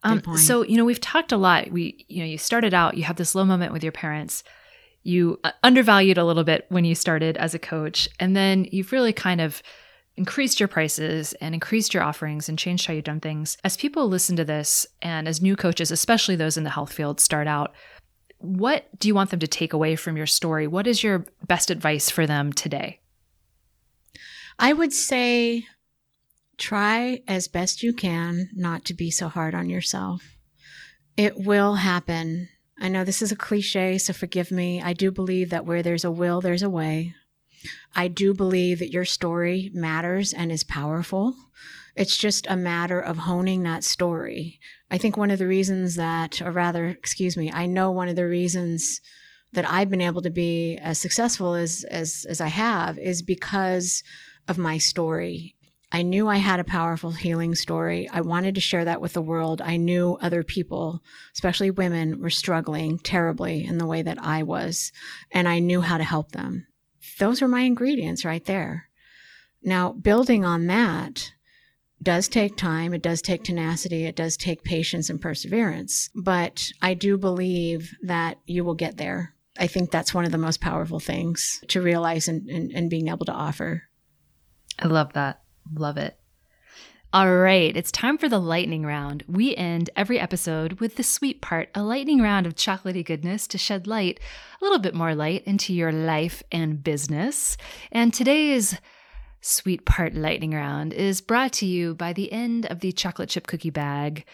Um, 0.02 0.22
so 0.36 0.62
you 0.62 0.76
know 0.76 0.84
we've 0.84 1.00
talked 1.00 1.32
a 1.32 1.38
lot. 1.38 1.70
We 1.70 2.04
you 2.08 2.18
know 2.18 2.26
you 2.26 2.36
started 2.36 2.74
out 2.74 2.98
you 2.98 3.04
have 3.04 3.16
this 3.16 3.34
low 3.34 3.46
moment 3.46 3.72
with 3.72 3.82
your 3.82 3.92
parents 3.92 4.44
you 5.02 5.38
uh, 5.44 5.52
undervalued 5.62 6.18
a 6.18 6.24
little 6.24 6.44
bit 6.44 6.66
when 6.68 6.84
you 6.84 6.94
started 6.94 7.36
as 7.36 7.54
a 7.54 7.58
coach, 7.58 8.08
and 8.18 8.36
then 8.36 8.66
you've 8.70 8.92
really 8.92 9.12
kind 9.12 9.40
of 9.40 9.62
increased 10.16 10.60
your 10.60 10.68
prices 10.68 11.32
and 11.34 11.54
increased 11.54 11.94
your 11.94 12.02
offerings 12.02 12.48
and 12.48 12.58
changed 12.58 12.86
how 12.86 12.92
you've 12.92 13.04
done 13.04 13.20
things. 13.20 13.56
As 13.64 13.76
people 13.76 14.08
listen 14.08 14.36
to 14.36 14.44
this, 14.44 14.86
and 15.00 15.26
as 15.26 15.40
new 15.40 15.56
coaches, 15.56 15.90
especially 15.90 16.36
those 16.36 16.56
in 16.56 16.64
the 16.64 16.70
health 16.70 16.92
field, 16.92 17.20
start 17.20 17.46
out, 17.46 17.72
what 18.38 18.88
do 18.98 19.08
you 19.08 19.14
want 19.14 19.30
them 19.30 19.40
to 19.40 19.46
take 19.46 19.72
away 19.72 19.96
from 19.96 20.16
your 20.16 20.26
story? 20.26 20.66
What 20.66 20.86
is 20.86 21.02
your 21.02 21.26
best 21.46 21.70
advice 21.70 22.10
for 22.10 22.26
them 22.26 22.52
today? 22.52 23.00
I 24.58 24.72
would 24.72 24.92
say 24.92 25.64
try 26.58 27.22
as 27.26 27.48
best 27.48 27.82
you 27.82 27.94
can 27.94 28.50
not 28.54 28.84
to 28.86 28.94
be 28.94 29.10
so 29.10 29.28
hard 29.28 29.54
on 29.54 29.70
yourself. 29.70 30.36
It 31.16 31.38
will 31.38 31.76
happen 31.76 32.48
I 32.80 32.88
know 32.88 33.04
this 33.04 33.20
is 33.20 33.30
a 33.30 33.36
cliche, 33.36 33.98
so 33.98 34.14
forgive 34.14 34.50
me. 34.50 34.80
I 34.80 34.94
do 34.94 35.10
believe 35.10 35.50
that 35.50 35.66
where 35.66 35.82
there's 35.82 36.04
a 36.04 36.10
will, 36.10 36.40
there's 36.40 36.62
a 36.62 36.70
way. 36.70 37.14
I 37.94 38.08
do 38.08 38.32
believe 38.32 38.78
that 38.78 38.92
your 38.92 39.04
story 39.04 39.70
matters 39.74 40.32
and 40.32 40.50
is 40.50 40.64
powerful. 40.64 41.34
It's 41.94 42.16
just 42.16 42.46
a 42.48 42.56
matter 42.56 42.98
of 42.98 43.18
honing 43.18 43.64
that 43.64 43.84
story. 43.84 44.58
I 44.90 44.96
think 44.96 45.16
one 45.16 45.30
of 45.30 45.38
the 45.38 45.46
reasons 45.46 45.96
that, 45.96 46.40
or 46.40 46.50
rather, 46.50 46.86
excuse 46.86 47.36
me, 47.36 47.52
I 47.52 47.66
know 47.66 47.90
one 47.90 48.08
of 48.08 48.16
the 48.16 48.26
reasons 48.26 49.02
that 49.52 49.70
I've 49.70 49.90
been 49.90 50.00
able 50.00 50.22
to 50.22 50.30
be 50.30 50.78
as 50.78 50.98
successful 50.98 51.54
as, 51.54 51.84
as, 51.90 52.24
as 52.30 52.40
I 52.40 52.48
have 52.48 52.98
is 52.98 53.20
because 53.20 54.02
of 54.48 54.56
my 54.56 54.78
story 54.78 55.54
I 55.92 56.02
knew 56.02 56.28
I 56.28 56.36
had 56.36 56.60
a 56.60 56.64
powerful 56.64 57.10
healing 57.10 57.54
story. 57.56 58.08
I 58.08 58.20
wanted 58.20 58.54
to 58.54 58.60
share 58.60 58.84
that 58.84 59.00
with 59.00 59.12
the 59.12 59.22
world. 59.22 59.60
I 59.60 59.76
knew 59.76 60.16
other 60.20 60.44
people, 60.44 61.02
especially 61.34 61.70
women, 61.70 62.20
were 62.20 62.30
struggling 62.30 62.98
terribly 62.98 63.64
in 63.64 63.78
the 63.78 63.86
way 63.86 64.02
that 64.02 64.22
I 64.22 64.44
was, 64.44 64.92
and 65.32 65.48
I 65.48 65.58
knew 65.58 65.80
how 65.80 65.98
to 65.98 66.04
help 66.04 66.30
them. 66.30 66.66
Those 67.18 67.42
are 67.42 67.48
my 67.48 67.62
ingredients 67.62 68.24
right 68.24 68.44
there. 68.44 68.88
Now, 69.62 69.92
building 69.92 70.44
on 70.44 70.68
that 70.68 71.32
does 72.02 72.28
take 72.28 72.56
time, 72.56 72.94
it 72.94 73.02
does 73.02 73.20
take 73.20 73.42
tenacity, 73.42 74.04
it 74.04 74.16
does 74.16 74.36
take 74.36 74.62
patience 74.62 75.10
and 75.10 75.20
perseverance, 75.20 76.08
but 76.14 76.70
I 76.80 76.94
do 76.94 77.18
believe 77.18 77.94
that 78.02 78.38
you 78.46 78.64
will 78.64 78.74
get 78.74 78.96
there. 78.96 79.34
I 79.58 79.66
think 79.66 79.90
that's 79.90 80.14
one 80.14 80.24
of 80.24 80.32
the 80.32 80.38
most 80.38 80.60
powerful 80.60 81.00
things 81.00 81.62
to 81.68 81.82
realize 81.82 82.28
and, 82.28 82.48
and, 82.48 82.70
and 82.70 82.88
being 82.88 83.08
able 83.08 83.26
to 83.26 83.32
offer. 83.32 83.82
I 84.78 84.86
love 84.86 85.12
that. 85.12 85.42
Love 85.74 85.96
it. 85.96 86.16
All 87.12 87.34
right, 87.34 87.76
it's 87.76 87.90
time 87.90 88.18
for 88.18 88.28
the 88.28 88.38
lightning 88.38 88.86
round. 88.86 89.24
We 89.26 89.56
end 89.56 89.90
every 89.96 90.20
episode 90.20 90.74
with 90.74 90.94
the 90.94 91.02
sweet 91.02 91.40
part, 91.40 91.68
a 91.74 91.82
lightning 91.82 92.22
round 92.22 92.46
of 92.46 92.54
chocolaty 92.54 93.04
goodness 93.04 93.48
to 93.48 93.58
shed 93.58 93.88
light, 93.88 94.20
a 94.60 94.64
little 94.64 94.78
bit 94.78 94.94
more 94.94 95.12
light 95.16 95.42
into 95.44 95.74
your 95.74 95.90
life 95.90 96.40
and 96.52 96.84
business. 96.84 97.56
And 97.90 98.14
today's 98.14 98.76
sweet 99.40 99.84
part 99.84 100.14
lightning 100.14 100.52
round 100.52 100.92
is 100.92 101.20
brought 101.20 101.52
to 101.54 101.66
you 101.66 101.96
by 101.96 102.12
the 102.12 102.30
end 102.30 102.66
of 102.66 102.78
the 102.78 102.92
chocolate 102.92 103.30
chip 103.30 103.48
cookie 103.48 103.70
bag. 103.70 104.24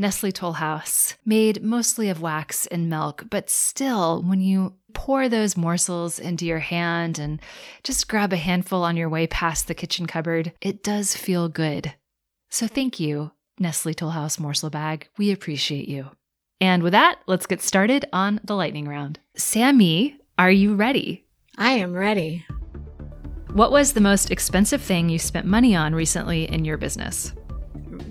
Nestle 0.00 0.30
Toll 0.30 0.52
House, 0.52 1.16
made 1.26 1.60
mostly 1.60 2.08
of 2.08 2.22
wax 2.22 2.68
and 2.68 2.88
milk, 2.88 3.24
but 3.30 3.50
still, 3.50 4.22
when 4.22 4.40
you 4.40 4.74
pour 4.94 5.28
those 5.28 5.56
morsels 5.56 6.20
into 6.20 6.46
your 6.46 6.60
hand 6.60 7.18
and 7.18 7.40
just 7.82 8.06
grab 8.06 8.32
a 8.32 8.36
handful 8.36 8.84
on 8.84 8.96
your 8.96 9.08
way 9.08 9.26
past 9.26 9.66
the 9.66 9.74
kitchen 9.74 10.06
cupboard, 10.06 10.52
it 10.60 10.84
does 10.84 11.16
feel 11.16 11.48
good. 11.48 11.94
So 12.48 12.68
thank 12.68 13.00
you, 13.00 13.32
Nestle 13.58 13.92
Toll 13.92 14.10
House 14.10 14.38
morsel 14.38 14.70
bag. 14.70 15.08
We 15.18 15.32
appreciate 15.32 15.88
you. 15.88 16.10
And 16.60 16.84
with 16.84 16.92
that, 16.92 17.18
let's 17.26 17.46
get 17.46 17.60
started 17.60 18.06
on 18.12 18.38
the 18.44 18.54
lightning 18.54 18.86
round. 18.86 19.18
Sammy, 19.36 20.16
are 20.38 20.50
you 20.50 20.76
ready? 20.76 21.26
I 21.56 21.72
am 21.72 21.92
ready. 21.92 22.46
What 23.52 23.72
was 23.72 23.94
the 23.94 24.00
most 24.00 24.30
expensive 24.30 24.80
thing 24.80 25.08
you 25.08 25.18
spent 25.18 25.44
money 25.44 25.74
on 25.74 25.92
recently 25.92 26.48
in 26.48 26.64
your 26.64 26.76
business? 26.76 27.32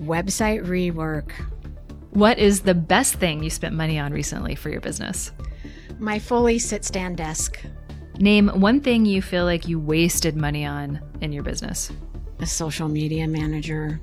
Website 0.00 0.66
rework. 0.66 1.32
What 2.10 2.38
is 2.38 2.60
the 2.60 2.74
best 2.74 3.14
thing 3.14 3.42
you 3.42 3.50
spent 3.50 3.74
money 3.74 3.98
on 3.98 4.12
recently 4.12 4.54
for 4.54 4.70
your 4.70 4.80
business? 4.80 5.30
My 5.98 6.18
fully 6.18 6.58
sit 6.58 6.84
stand 6.84 7.16
desk. 7.18 7.60
Name 8.18 8.48
one 8.48 8.80
thing 8.80 9.04
you 9.06 9.22
feel 9.22 9.44
like 9.44 9.68
you 9.68 9.78
wasted 9.78 10.36
money 10.36 10.64
on 10.64 11.00
in 11.20 11.32
your 11.32 11.42
business. 11.42 11.90
a 12.40 12.46
social 12.46 12.88
media 12.88 13.26
manager. 13.26 14.00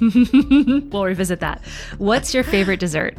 we'll 0.00 1.04
revisit 1.04 1.40
that. 1.40 1.62
What's 1.98 2.34
your 2.34 2.44
favorite 2.44 2.80
dessert? 2.80 3.16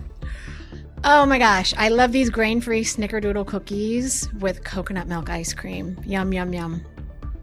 Oh 1.04 1.25
my 1.25 1.39
gosh, 1.39 1.73
I 1.77 1.89
love 1.89 2.12
these 2.12 2.30
grain 2.30 2.62
free 2.62 2.84
snickerdoodle 2.84 3.47
cookies 3.47 4.32
with 4.34 4.63
coconut 4.63 5.08
milk 5.08 5.30
ice 5.30 5.54
cream. 5.54 5.99
Yum, 6.06 6.32
yum, 6.34 6.54
yum. 6.54 6.86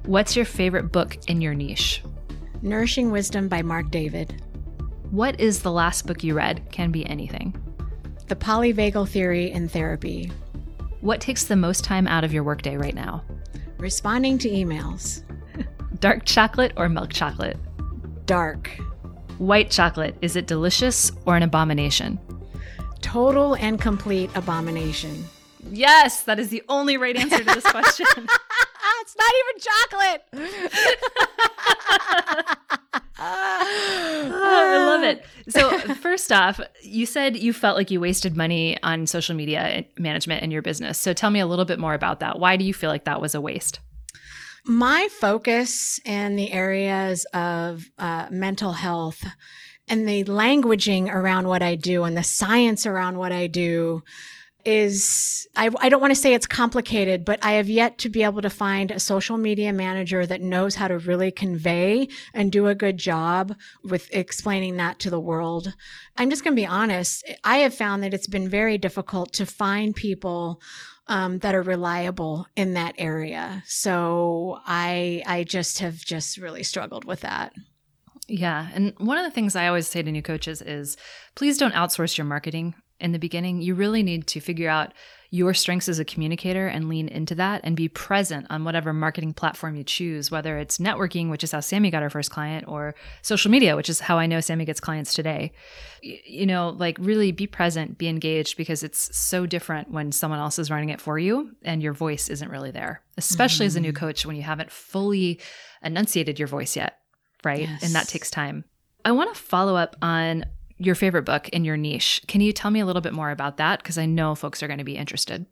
What's 0.06 0.37
your 0.37 0.44
favorite 0.44 0.92
book 0.92 1.16
in 1.26 1.40
your 1.40 1.54
niche? 1.54 2.02
Nourishing 2.62 3.11
Wisdom 3.11 3.48
by 3.48 3.62
Marc 3.62 3.90
David. 3.90 4.42
What 5.11 5.40
is 5.40 5.62
the 5.62 5.73
last 5.73 6.07
book 6.07 6.23
you 6.23 6.35
read? 6.35 6.71
Can 6.71 6.90
be 6.92 7.07
anything. 7.07 7.57
The 8.27 8.37
Polyvagal 8.37 9.09
Theory 9.09 9.51
in 9.51 9.66
Therapy. 9.66 10.31
What 11.01 11.23
takes 11.23 11.44
the 11.44 11.57
most 11.57 11.83
time 11.83 12.07
out 12.07 12.25
of 12.25 12.33
your 12.33 12.44
workday 12.44 12.77
right 12.77 12.94
now? 12.94 13.25
Responding 13.79 14.37
to 14.38 14.51
emails. 14.51 15.23
Dark 16.01 16.27
chocolate 16.27 16.73
or 16.77 16.90
milk 16.90 17.11
chocolate? 17.11 17.57
Dark. 18.27 18.68
White 19.38 19.71
chocolate, 19.71 20.14
is 20.21 20.37
it 20.37 20.47
delicious 20.47 21.11
or 21.25 21.37
an 21.37 21.42
abomination? 21.42 22.18
Total 23.01 23.55
and 23.55 23.81
complete 23.81 24.29
abomination. 24.35 25.25
Yes, 25.71 26.25
that 26.25 26.38
is 26.38 26.51
the 26.51 26.62
only 26.68 26.99
right 26.99 27.16
answer 27.16 27.38
to 27.38 27.44
this 27.44 27.64
question. 27.71 28.07
it's 29.01 29.16
not 29.16 29.33
even 29.40 29.61
chocolate. 29.62 30.23
I 35.09 35.12
it. 35.12 35.25
So, 35.49 35.79
first 35.94 36.31
off, 36.31 36.61
you 36.83 37.07
said 37.07 37.37
you 37.37 37.53
felt 37.53 37.77
like 37.77 37.90
you 37.90 38.01
wasted 38.01 38.37
money 38.37 38.77
on 38.83 39.07
social 39.07 39.35
media 39.35 39.85
management 39.99 40.42
in 40.42 40.51
your 40.51 40.62
business. 40.62 40.99
So, 40.99 41.12
tell 41.12 41.31
me 41.31 41.40
a 41.40 41.47
little 41.47 41.64
bit 41.64 41.79
more 41.79 41.94
about 41.94 42.21
that. 42.21 42.38
Why 42.38 42.57
do 42.57 42.64
you 42.64 42.75
feel 42.75 42.90
like 42.90 43.05
that 43.05 43.21
was 43.21 43.35
a 43.35 43.40
waste? 43.40 43.81
My 44.64 45.09
focus 45.11 45.99
in 46.05 46.37
the 46.37 46.53
areas 46.53 47.25
of 47.33 47.87
uh, 47.99 48.27
mental 48.31 48.73
health 48.73 49.25
and 49.88 50.07
the 50.07 50.25
languaging 50.25 51.12
around 51.12 51.49
what 51.49 51.62
I 51.62 51.75
do 51.75 52.05
and 52.05 52.16
the 52.16 52.23
science 52.23 52.85
around 52.85 53.16
what 53.16 53.33
I 53.33 53.47
do 53.47 54.03
is 54.64 55.47
I, 55.57 55.71
I 55.81 55.88
don't 55.88 56.01
want 56.01 56.11
to 56.11 56.21
say 56.21 56.35
it's 56.35 56.47
complicated, 56.47 57.25
but 57.25 57.44
I 57.44 57.53
have 57.53 57.68
yet 57.68 57.99
to 57.99 58.09
be 58.09 58.23
able 58.23 58.42
to 58.42 58.51
find 58.51 58.90
a 58.90 59.01
social 59.01 59.38
media 59.38 59.73
manager 59.73 60.27
that 60.27 60.42
knows 60.42 60.75
how 60.75 60.88
to 60.88 60.99
really 60.99 61.31
convey 61.31 62.09
and 62.35 62.53
do 62.53 62.66
a 62.66 62.75
good 62.75 62.99
job 62.99 63.55
with 63.85 64.09
explaining 64.12 64.77
that 64.77 64.99
to 65.01 65.11
the 65.11 65.21
world. 65.21 65.75
I'm 66.16 66.29
just 66.29 66.44
going 66.44 66.55
to 66.55 66.61
be 66.61 66.66
honest. 66.66 67.25
I 67.44 67.59
have 67.59 67.75
found 67.75 68.03
that 68.03 68.12
it's 68.14 68.27
been 68.27 68.49
very 68.49 68.79
difficult 68.79 69.33
to 69.35 69.47
find 69.47 69.94
people 69.94 70.61
um, 71.07 71.38
that 71.38 71.55
are 71.55 71.62
reliable 71.62 72.47
in 72.55 72.75
that 72.75 72.94
area. 72.99 73.62
So 73.66 74.59
I 74.66 75.23
I 75.27 75.44
just 75.44 75.79
have 75.79 75.97
just 75.97 76.37
really 76.37 76.62
struggled 76.62 77.05
with 77.05 77.21
that. 77.21 77.55
Yeah. 78.27 78.68
And 78.75 78.92
one 78.99 79.16
of 79.16 79.25
the 79.25 79.31
things 79.31 79.57
I 79.57 79.68
always 79.68 79.88
say 79.88 80.03
to 80.03 80.12
new 80.12 80.21
coaches 80.21 80.61
is 80.61 80.99
please 81.35 81.57
don't 81.57 81.73
outsource 81.73 82.18
your 82.18 82.27
marketing 82.27 82.75
in 83.00 83.12
the 83.12 83.18
beginning. 83.18 83.61
You 83.61 83.74
really 83.74 84.02
need 84.02 84.26
to 84.28 84.40
figure 84.40 84.68
out 84.68 84.92
your 85.30 85.52
strengths 85.52 85.88
as 85.88 85.98
a 85.98 86.04
communicator 86.04 86.66
and 86.66 86.88
lean 86.88 87.06
into 87.06 87.34
that 87.34 87.61
and 87.62 87.76
be 87.76 87.87
present 87.87 88.46
on 88.48 88.64
whatever 88.64 88.94
marketing 88.94 89.34
platform 89.34 89.76
you 89.76 89.84
choose, 89.84 90.30
whether 90.30 90.56
it's 90.58 90.78
networking, 90.78 91.28
which 91.28 91.44
is 91.44 91.52
how 91.52 91.61
Sammy 91.61 91.90
got 91.90 92.02
her 92.02 92.08
first 92.08 92.30
client, 92.30 92.66
or 92.66 92.94
social 93.20 93.50
media, 93.50 93.76
which 93.76 93.90
is 93.90 94.00
how 94.00 94.18
I 94.18 94.26
know 94.26 94.40
Sammy 94.40 94.64
gets 94.64 94.80
clients 94.80 95.12
today. 95.12 95.52
You 96.02 96.46
know, 96.46 96.70
like 96.70 96.96
really 96.98 97.30
be 97.30 97.46
present, 97.46 97.98
be 97.98 98.08
engaged 98.08 98.56
because 98.56 98.82
it's 98.82 99.14
so 99.16 99.44
different 99.44 99.90
when 99.90 100.12
someone 100.12 100.40
else 100.40 100.58
is 100.58 100.70
running 100.70 100.88
it 100.88 101.00
for 101.00 101.18
you 101.18 101.50
and 101.62 101.82
your 101.82 101.92
voice 101.92 102.30
isn't 102.30 102.50
really 102.50 102.70
there, 102.70 103.02
especially 103.18 103.64
mm-hmm. 103.64 103.68
as 103.68 103.76
a 103.76 103.80
new 103.80 103.92
mm-hmm. 103.92 104.06
coach 104.06 104.24
when 104.24 104.37
you 104.37 104.42
haven't 104.42 104.70
fully 104.70 105.40
enunciated 105.82 106.38
your 106.38 106.48
voice 106.48 106.74
yet, 106.74 106.98
right? 107.44 107.68
Yes. 107.68 107.82
And 107.82 107.94
that 107.94 108.08
takes 108.08 108.30
time. 108.30 108.64
I 109.04 109.12
want 109.12 109.34
to 109.34 109.40
follow 109.40 109.76
up 109.76 109.94
on 110.00 110.44
your 110.78 110.94
favorite 110.94 111.24
book 111.24 111.48
in 111.50 111.64
your 111.64 111.76
niche. 111.76 112.22
Can 112.26 112.40
you 112.40 112.52
tell 112.52 112.70
me 112.70 112.80
a 112.80 112.86
little 112.86 113.02
bit 113.02 113.12
more 113.12 113.30
about 113.30 113.56
that? 113.56 113.80
Because 113.80 113.98
I 113.98 114.06
know 114.06 114.34
folks 114.34 114.62
are 114.62 114.66
going 114.66 114.78
to 114.78 114.84
be 114.84 114.96
interested. 114.96 115.46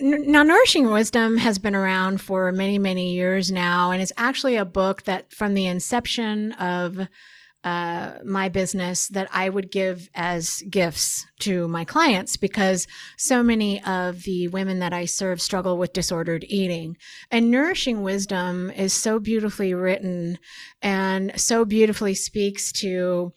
Now, 0.00 0.42
Nourishing 0.42 0.90
Wisdom 0.90 1.36
has 1.36 1.58
been 1.58 1.74
around 1.74 2.20
for 2.20 2.50
many, 2.50 2.78
many 2.78 3.12
years 3.12 3.52
now, 3.52 3.90
and 3.90 4.02
it's 4.02 4.12
actually 4.16 4.56
a 4.56 4.64
book 4.64 5.02
that 5.02 5.32
from 5.32 5.54
the 5.54 5.66
inception 5.66 6.52
of 6.52 7.06
uh, 7.64 8.14
my 8.24 8.48
business 8.48 9.06
that 9.08 9.28
I 9.32 9.48
would 9.48 9.70
give 9.70 10.10
as 10.14 10.62
gifts 10.68 11.24
to 11.40 11.68
my 11.68 11.84
clients 11.84 12.36
because 12.36 12.88
so 13.16 13.42
many 13.42 13.82
of 13.84 14.24
the 14.24 14.48
women 14.48 14.80
that 14.80 14.92
I 14.92 15.04
serve 15.04 15.40
struggle 15.40 15.78
with 15.78 15.92
disordered 15.92 16.44
eating. 16.48 16.96
And 17.30 17.50
Nourishing 17.50 18.02
Wisdom 18.02 18.70
is 18.70 18.92
so 18.92 19.20
beautifully 19.20 19.74
written 19.74 20.38
and 20.80 21.38
so 21.40 21.64
beautifully 21.64 22.14
speaks 22.14 22.72
to 22.72 23.32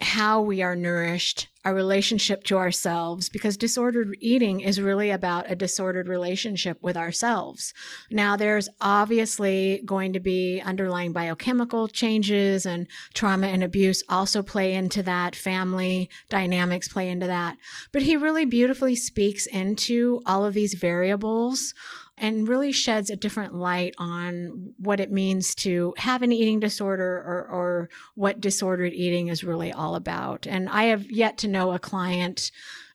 how 0.00 0.40
we 0.40 0.60
are 0.60 0.74
nourished, 0.74 1.48
our 1.64 1.72
relationship 1.72 2.42
to 2.44 2.56
ourselves, 2.56 3.28
because 3.28 3.56
disordered 3.56 4.16
eating 4.20 4.60
is 4.60 4.80
really 4.80 5.10
about 5.10 5.50
a 5.50 5.54
disordered 5.54 6.08
relationship 6.08 6.76
with 6.82 6.96
ourselves. 6.96 7.72
Now, 8.10 8.36
there's 8.36 8.68
obviously 8.80 9.82
going 9.86 10.12
to 10.12 10.20
be 10.20 10.60
underlying 10.60 11.12
biochemical 11.12 11.86
changes 11.88 12.66
and 12.66 12.88
trauma 13.14 13.46
and 13.46 13.62
abuse 13.62 14.02
also 14.08 14.42
play 14.42 14.74
into 14.74 15.02
that. 15.04 15.36
Family 15.36 16.10
dynamics 16.28 16.88
play 16.88 17.08
into 17.08 17.28
that. 17.28 17.56
But 17.92 18.02
he 18.02 18.16
really 18.16 18.44
beautifully 18.44 18.96
speaks 18.96 19.46
into 19.46 20.22
all 20.26 20.44
of 20.44 20.54
these 20.54 20.74
variables 20.74 21.72
and 22.16 22.48
really 22.48 22.72
sheds 22.72 23.10
a 23.10 23.16
different 23.16 23.54
light 23.54 23.94
on 23.98 24.72
what 24.78 25.00
it 25.00 25.10
means 25.10 25.54
to 25.54 25.94
have 25.98 26.22
an 26.22 26.32
eating 26.32 26.60
disorder 26.60 27.16
or, 27.16 27.46
or 27.50 27.90
what 28.14 28.40
disordered 28.40 28.92
eating 28.92 29.28
is 29.28 29.44
really 29.44 29.72
all 29.72 29.94
about. 29.94 30.46
And 30.46 30.68
I 30.68 30.84
have 30.84 31.10
yet 31.10 31.38
to 31.38 31.48
know 31.48 31.72
a 31.72 31.78
client 31.78 32.50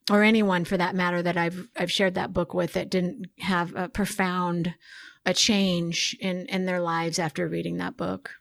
or 0.10 0.24
anyone 0.24 0.66
for 0.66 0.78
that 0.78 0.96
matter 0.96 1.22
that 1.22 1.38
I've 1.38 1.70
I've 1.78 1.92
shared 1.92 2.16
that 2.16 2.34
book 2.34 2.54
with 2.54 2.74
that 2.74 2.90
didn't 2.90 3.28
have 3.40 3.76
a 3.76 3.90
profound 3.90 4.74
a 5.26 5.34
change 5.34 6.18
in 6.20 6.46
in 6.48 6.66
their 6.66 6.80
lives 6.80 7.20
after 7.20 7.48
reading 7.48 7.78
that 7.78 7.98
book. 7.98 8.38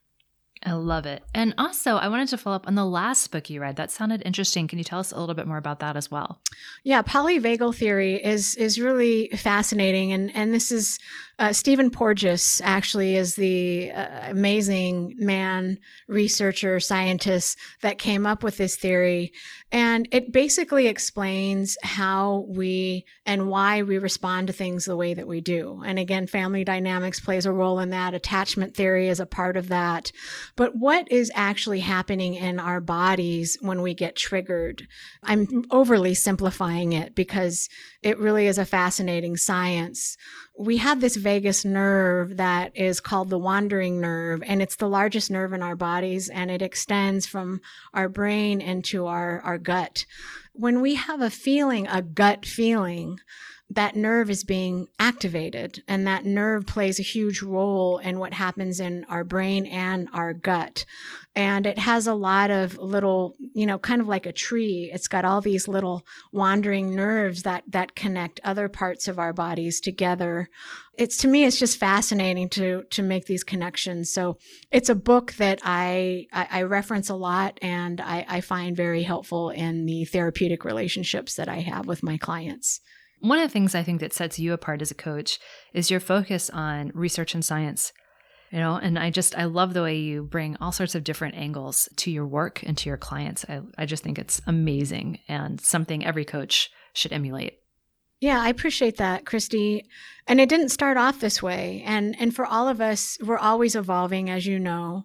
I 0.64 0.72
love 0.72 1.06
it. 1.06 1.22
And 1.34 1.54
also, 1.56 1.96
I 1.96 2.08
wanted 2.08 2.28
to 2.28 2.38
follow 2.38 2.56
up 2.56 2.66
on 2.66 2.74
the 2.74 2.84
last 2.84 3.30
book 3.30 3.48
you 3.48 3.60
read. 3.60 3.76
That 3.76 3.90
sounded 3.90 4.22
interesting. 4.24 4.66
Can 4.66 4.78
you 4.78 4.84
tell 4.84 4.98
us 4.98 5.12
a 5.12 5.18
little 5.18 5.34
bit 5.34 5.46
more 5.46 5.56
about 5.56 5.80
that 5.80 5.96
as 5.96 6.10
well? 6.10 6.40
Yeah, 6.82 7.02
polyvagal 7.02 7.76
theory 7.76 8.22
is 8.22 8.54
is 8.56 8.80
really 8.80 9.28
fascinating, 9.28 10.12
and 10.12 10.34
and 10.34 10.52
this 10.52 10.72
is 10.72 10.98
uh, 11.38 11.52
Stephen 11.52 11.90
Porges 11.90 12.60
actually 12.64 13.14
is 13.14 13.36
the 13.36 13.92
uh, 13.92 14.30
amazing 14.30 15.14
man, 15.18 15.78
researcher, 16.08 16.80
scientist 16.80 17.56
that 17.80 17.98
came 17.98 18.26
up 18.26 18.42
with 18.42 18.56
this 18.56 18.74
theory. 18.74 19.32
And 19.70 20.08
it 20.10 20.32
basically 20.32 20.88
explains 20.88 21.76
how 21.82 22.46
we 22.48 23.04
and 23.24 23.48
why 23.48 23.82
we 23.82 23.98
respond 23.98 24.48
to 24.48 24.52
things 24.52 24.84
the 24.84 24.96
way 24.96 25.14
that 25.14 25.28
we 25.28 25.40
do. 25.40 25.80
And 25.86 25.98
again, 25.98 26.26
family 26.26 26.64
dynamics 26.64 27.20
plays 27.20 27.46
a 27.46 27.52
role 27.52 27.78
in 27.78 27.90
that. 27.90 28.14
Attachment 28.14 28.74
theory 28.74 29.08
is 29.08 29.20
a 29.20 29.26
part 29.26 29.56
of 29.56 29.68
that. 29.68 30.10
But 30.56 30.74
what 30.74 31.10
is 31.12 31.30
actually 31.34 31.80
happening 31.80 32.34
in 32.34 32.58
our 32.58 32.80
bodies 32.80 33.56
when 33.60 33.80
we 33.80 33.94
get 33.94 34.16
triggered? 34.16 34.88
I'm 35.22 35.64
overly 35.70 36.14
simplifying 36.14 36.94
it 36.94 37.14
because 37.14 37.68
it 38.02 38.18
really 38.18 38.46
is 38.46 38.58
a 38.58 38.64
fascinating 38.64 39.36
science 39.36 40.16
we 40.58 40.78
have 40.78 41.00
this 41.00 41.14
vagus 41.14 41.64
nerve 41.64 42.36
that 42.36 42.76
is 42.76 42.98
called 42.98 43.30
the 43.30 43.38
wandering 43.38 44.00
nerve, 44.00 44.42
and 44.44 44.60
it's 44.60 44.74
the 44.74 44.88
largest 44.88 45.30
nerve 45.30 45.52
in 45.52 45.62
our 45.62 45.76
bodies, 45.76 46.28
and 46.28 46.50
it 46.50 46.62
extends 46.62 47.26
from 47.26 47.60
our 47.94 48.08
brain 48.08 48.60
into 48.60 49.06
our, 49.06 49.40
our 49.42 49.56
gut. 49.56 50.04
When 50.54 50.80
we 50.80 50.96
have 50.96 51.20
a 51.20 51.30
feeling, 51.30 51.86
a 51.86 52.02
gut 52.02 52.44
feeling, 52.44 53.20
that 53.70 53.96
nerve 53.96 54.30
is 54.30 54.44
being 54.44 54.88
activated 54.98 55.82
and 55.86 56.06
that 56.06 56.24
nerve 56.24 56.66
plays 56.66 56.98
a 56.98 57.02
huge 57.02 57.42
role 57.42 57.98
in 57.98 58.18
what 58.18 58.32
happens 58.32 58.80
in 58.80 59.04
our 59.10 59.24
brain 59.24 59.66
and 59.66 60.08
our 60.14 60.32
gut. 60.32 60.86
And 61.36 61.66
it 61.66 61.78
has 61.78 62.06
a 62.06 62.14
lot 62.14 62.50
of 62.50 62.78
little 62.78 63.36
you 63.54 63.66
know 63.66 63.78
kind 63.78 64.00
of 64.00 64.08
like 64.08 64.24
a 64.24 64.32
tree. 64.32 64.90
It's 64.92 65.06
got 65.06 65.26
all 65.26 65.42
these 65.42 65.68
little 65.68 66.06
wandering 66.32 66.94
nerves 66.94 67.42
that 67.42 67.64
that 67.68 67.94
connect 67.94 68.40
other 68.42 68.68
parts 68.68 69.06
of 69.06 69.18
our 69.18 69.34
bodies 69.34 69.80
together. 69.80 70.48
It's 70.94 71.18
to 71.18 71.28
me 71.28 71.44
it's 71.44 71.58
just 71.58 71.78
fascinating 71.78 72.48
to 72.50 72.84
to 72.90 73.02
make 73.02 73.26
these 73.26 73.44
connections. 73.44 74.10
So 74.10 74.38
it's 74.72 74.88
a 74.88 74.94
book 74.94 75.32
that 75.34 75.60
i 75.62 76.26
i, 76.32 76.48
I 76.50 76.62
reference 76.62 77.10
a 77.10 77.14
lot 77.14 77.58
and 77.60 78.00
I, 78.00 78.24
I 78.28 78.40
find 78.40 78.76
very 78.76 79.02
helpful 79.02 79.50
in 79.50 79.84
the 79.84 80.04
therapeutic 80.06 80.64
relationships 80.64 81.34
that 81.34 81.48
i 81.48 81.60
have 81.60 81.86
with 81.86 82.02
my 82.02 82.16
clients 82.16 82.80
one 83.20 83.38
of 83.38 83.48
the 83.48 83.52
things 83.52 83.74
I 83.74 83.82
think 83.82 84.00
that 84.00 84.12
sets 84.12 84.38
you 84.38 84.52
apart 84.52 84.82
as 84.82 84.90
a 84.90 84.94
coach 84.94 85.38
is 85.72 85.90
your 85.90 86.00
focus 86.00 86.50
on 86.50 86.92
research 86.94 87.34
and 87.34 87.44
science. 87.44 87.92
You 88.50 88.60
know, 88.60 88.76
and 88.76 88.98
I 88.98 89.10
just 89.10 89.36
I 89.36 89.44
love 89.44 89.74
the 89.74 89.82
way 89.82 89.98
you 89.98 90.22
bring 90.22 90.56
all 90.56 90.72
sorts 90.72 90.94
of 90.94 91.04
different 91.04 91.34
angles 91.34 91.86
to 91.96 92.10
your 92.10 92.26
work 92.26 92.62
and 92.62 92.78
to 92.78 92.88
your 92.88 92.96
clients. 92.96 93.44
I, 93.46 93.60
I 93.76 93.84
just 93.84 94.02
think 94.02 94.18
it's 94.18 94.40
amazing 94.46 95.18
and 95.28 95.60
something 95.60 96.04
every 96.04 96.24
coach 96.24 96.70
should 96.94 97.12
emulate. 97.12 97.58
Yeah, 98.20 98.40
I 98.40 98.48
appreciate 98.48 98.96
that, 98.96 99.26
Christy. 99.26 99.84
And 100.26 100.40
it 100.40 100.48
didn't 100.48 100.70
start 100.70 100.96
off 100.96 101.20
this 101.20 101.42
way. 101.42 101.82
And 101.86 102.16
and 102.18 102.34
for 102.34 102.46
all 102.46 102.68
of 102.68 102.80
us, 102.80 103.18
we're 103.22 103.36
always 103.38 103.76
evolving, 103.76 104.30
as 104.30 104.46
you 104.46 104.58
know. 104.58 105.04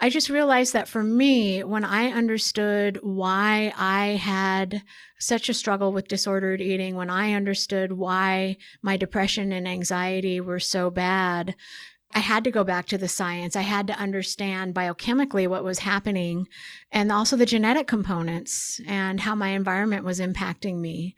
I 0.00 0.10
just 0.10 0.30
realized 0.30 0.74
that 0.74 0.88
for 0.88 1.02
me, 1.02 1.64
when 1.64 1.84
I 1.84 2.12
understood 2.12 3.00
why 3.02 3.72
I 3.76 4.10
had 4.10 4.82
such 5.18 5.48
a 5.48 5.54
struggle 5.54 5.92
with 5.92 6.06
disordered 6.06 6.60
eating, 6.60 6.94
when 6.94 7.10
I 7.10 7.32
understood 7.32 7.92
why 7.92 8.58
my 8.80 8.96
depression 8.96 9.50
and 9.50 9.66
anxiety 9.66 10.40
were 10.40 10.60
so 10.60 10.88
bad, 10.88 11.56
I 12.14 12.20
had 12.20 12.44
to 12.44 12.50
go 12.50 12.64
back 12.64 12.86
to 12.86 12.98
the 12.98 13.08
science. 13.08 13.54
I 13.54 13.62
had 13.62 13.86
to 13.88 13.98
understand 13.98 14.74
biochemically 14.74 15.46
what 15.46 15.64
was 15.64 15.80
happening 15.80 16.46
and 16.90 17.12
also 17.12 17.36
the 17.36 17.44
genetic 17.44 17.86
components 17.86 18.80
and 18.86 19.20
how 19.20 19.34
my 19.34 19.48
environment 19.48 20.04
was 20.04 20.20
impacting 20.20 20.78
me 20.78 21.16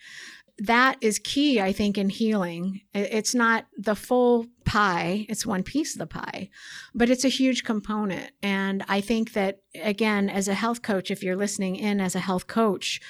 that 0.60 0.98
is 1.00 1.18
key, 1.18 1.58
I 1.58 1.72
think, 1.72 1.96
in 1.96 2.10
healing. 2.10 2.82
It's 2.92 3.34
not 3.34 3.66
the 3.78 3.94
full 3.94 4.46
pie, 4.66 5.24
it's 5.30 5.46
one 5.46 5.62
piece 5.62 5.94
of 5.94 6.00
the 6.00 6.06
pie, 6.06 6.50
but 6.94 7.08
it's 7.08 7.24
a 7.24 7.28
huge 7.28 7.64
component. 7.64 8.30
And 8.42 8.84
I 8.86 9.00
think 9.00 9.32
that, 9.32 9.60
again, 9.74 10.28
as 10.28 10.48
a 10.48 10.54
health 10.54 10.82
coach, 10.82 11.10
if 11.10 11.22
you're 11.22 11.34
listening 11.34 11.76
in 11.76 11.98
as 11.98 12.14
a 12.14 12.20
health 12.20 12.46
coach, 12.46 13.00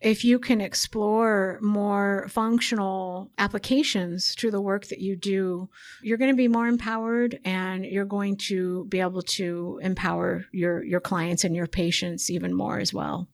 if 0.00 0.24
you 0.24 0.38
can 0.38 0.60
explore 0.60 1.58
more 1.60 2.28
functional 2.28 3.32
applications 3.38 4.36
to 4.36 4.52
the 4.52 4.60
work 4.60 4.86
that 4.86 5.00
you 5.00 5.16
do, 5.16 5.68
you're 6.02 6.16
going 6.16 6.30
to 6.30 6.36
be 6.36 6.48
more 6.48 6.68
empowered 6.68 7.40
and 7.44 7.84
you're 7.84 8.04
going 8.04 8.36
to 8.36 8.84
be 8.84 9.00
able 9.00 9.22
to 9.22 9.80
empower 9.82 10.44
your, 10.52 10.84
your 10.84 11.00
clients 11.00 11.42
and 11.42 11.56
your 11.56 11.66
patients 11.66 12.30
even 12.30 12.54
more 12.54 12.78
as 12.78 12.94
well. 12.94 13.26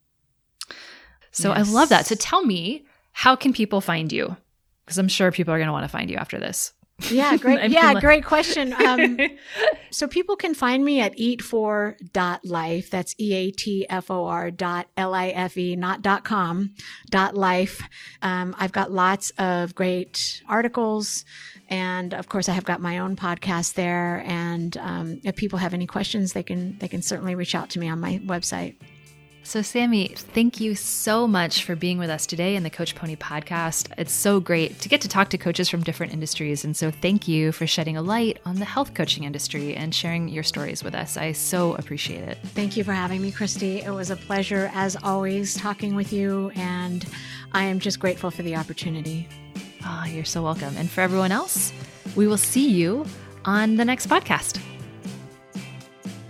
So 1.30 1.54
yes. 1.54 1.68
I 1.68 1.72
love 1.72 1.90
that. 1.90 2.06
So 2.06 2.14
tell 2.14 2.42
me, 2.42 2.85
how 3.16 3.34
can 3.34 3.54
people 3.54 3.80
find 3.80 4.12
you? 4.12 4.36
Because 4.84 4.98
I'm 4.98 5.08
sure 5.08 5.32
people 5.32 5.54
are 5.54 5.56
going 5.56 5.68
to 5.68 5.72
want 5.72 5.84
to 5.84 5.88
find 5.88 6.10
you 6.10 6.18
after 6.18 6.38
this. 6.38 6.74
Yeah, 7.10 7.34
great. 7.38 7.70
yeah, 7.70 7.94
great 7.98 8.26
question. 8.26 8.74
Um, 8.86 9.18
so 9.90 10.06
people 10.06 10.36
can 10.36 10.52
find 10.52 10.84
me 10.84 11.00
at 11.00 11.16
eat4.life. 11.16 12.90
That's 12.90 13.14
E 13.18 13.32
A 13.32 13.50
T 13.52 13.86
F 13.88 14.10
O 14.10 14.26
R 14.26 14.50
dot 14.50 14.88
L 14.98 15.14
I 15.14 15.28
F 15.28 15.56
E, 15.56 15.76
not 15.76 16.02
dot 16.02 16.24
com, 16.24 16.74
dot 17.08 17.34
life. 17.34 17.80
Um, 18.20 18.54
I've 18.58 18.72
got 18.72 18.92
lots 18.92 19.30
of 19.38 19.74
great 19.74 20.42
articles. 20.46 21.24
And 21.70 22.12
of 22.12 22.28
course, 22.28 22.50
I 22.50 22.52
have 22.52 22.64
got 22.64 22.82
my 22.82 22.98
own 22.98 23.16
podcast 23.16 23.74
there. 23.74 24.22
And 24.26 24.76
um, 24.76 25.20
if 25.24 25.36
people 25.36 25.58
have 25.58 25.72
any 25.72 25.86
questions, 25.86 26.34
they 26.34 26.42
can 26.42 26.76
they 26.80 26.88
can 26.88 27.00
certainly 27.00 27.34
reach 27.34 27.54
out 27.54 27.70
to 27.70 27.78
me 27.78 27.88
on 27.88 27.98
my 27.98 28.20
website. 28.26 28.76
So, 29.46 29.62
Sammy, 29.62 30.08
thank 30.08 30.58
you 30.58 30.74
so 30.74 31.28
much 31.28 31.62
for 31.62 31.76
being 31.76 31.98
with 31.98 32.10
us 32.10 32.26
today 32.26 32.56
in 32.56 32.64
the 32.64 32.68
Coach 32.68 32.96
Pony 32.96 33.14
podcast. 33.14 33.92
It's 33.96 34.12
so 34.12 34.40
great 34.40 34.80
to 34.80 34.88
get 34.88 35.02
to 35.02 35.08
talk 35.08 35.30
to 35.30 35.38
coaches 35.38 35.68
from 35.68 35.84
different 35.84 36.12
industries. 36.12 36.64
And 36.64 36.76
so, 36.76 36.90
thank 36.90 37.28
you 37.28 37.52
for 37.52 37.64
shedding 37.64 37.96
a 37.96 38.02
light 38.02 38.40
on 38.44 38.56
the 38.56 38.64
health 38.64 38.94
coaching 38.94 39.22
industry 39.22 39.76
and 39.76 39.94
sharing 39.94 40.28
your 40.28 40.42
stories 40.42 40.82
with 40.82 40.96
us. 40.96 41.16
I 41.16 41.30
so 41.30 41.74
appreciate 41.76 42.24
it. 42.28 42.38
Thank 42.42 42.76
you 42.76 42.82
for 42.82 42.92
having 42.92 43.22
me, 43.22 43.30
Christy. 43.30 43.82
It 43.82 43.92
was 43.92 44.10
a 44.10 44.16
pleasure, 44.16 44.68
as 44.74 44.96
always, 44.96 45.54
talking 45.54 45.94
with 45.94 46.12
you. 46.12 46.50
And 46.56 47.06
I 47.52 47.62
am 47.62 47.78
just 47.78 48.00
grateful 48.00 48.32
for 48.32 48.42
the 48.42 48.56
opportunity. 48.56 49.28
Ah, 49.84 50.02
oh, 50.02 50.08
you're 50.08 50.24
so 50.24 50.42
welcome. 50.42 50.76
And 50.76 50.90
for 50.90 51.02
everyone 51.02 51.30
else, 51.30 51.72
we 52.16 52.26
will 52.26 52.36
see 52.36 52.68
you 52.68 53.06
on 53.44 53.76
the 53.76 53.84
next 53.84 54.08
podcast. 54.08 54.60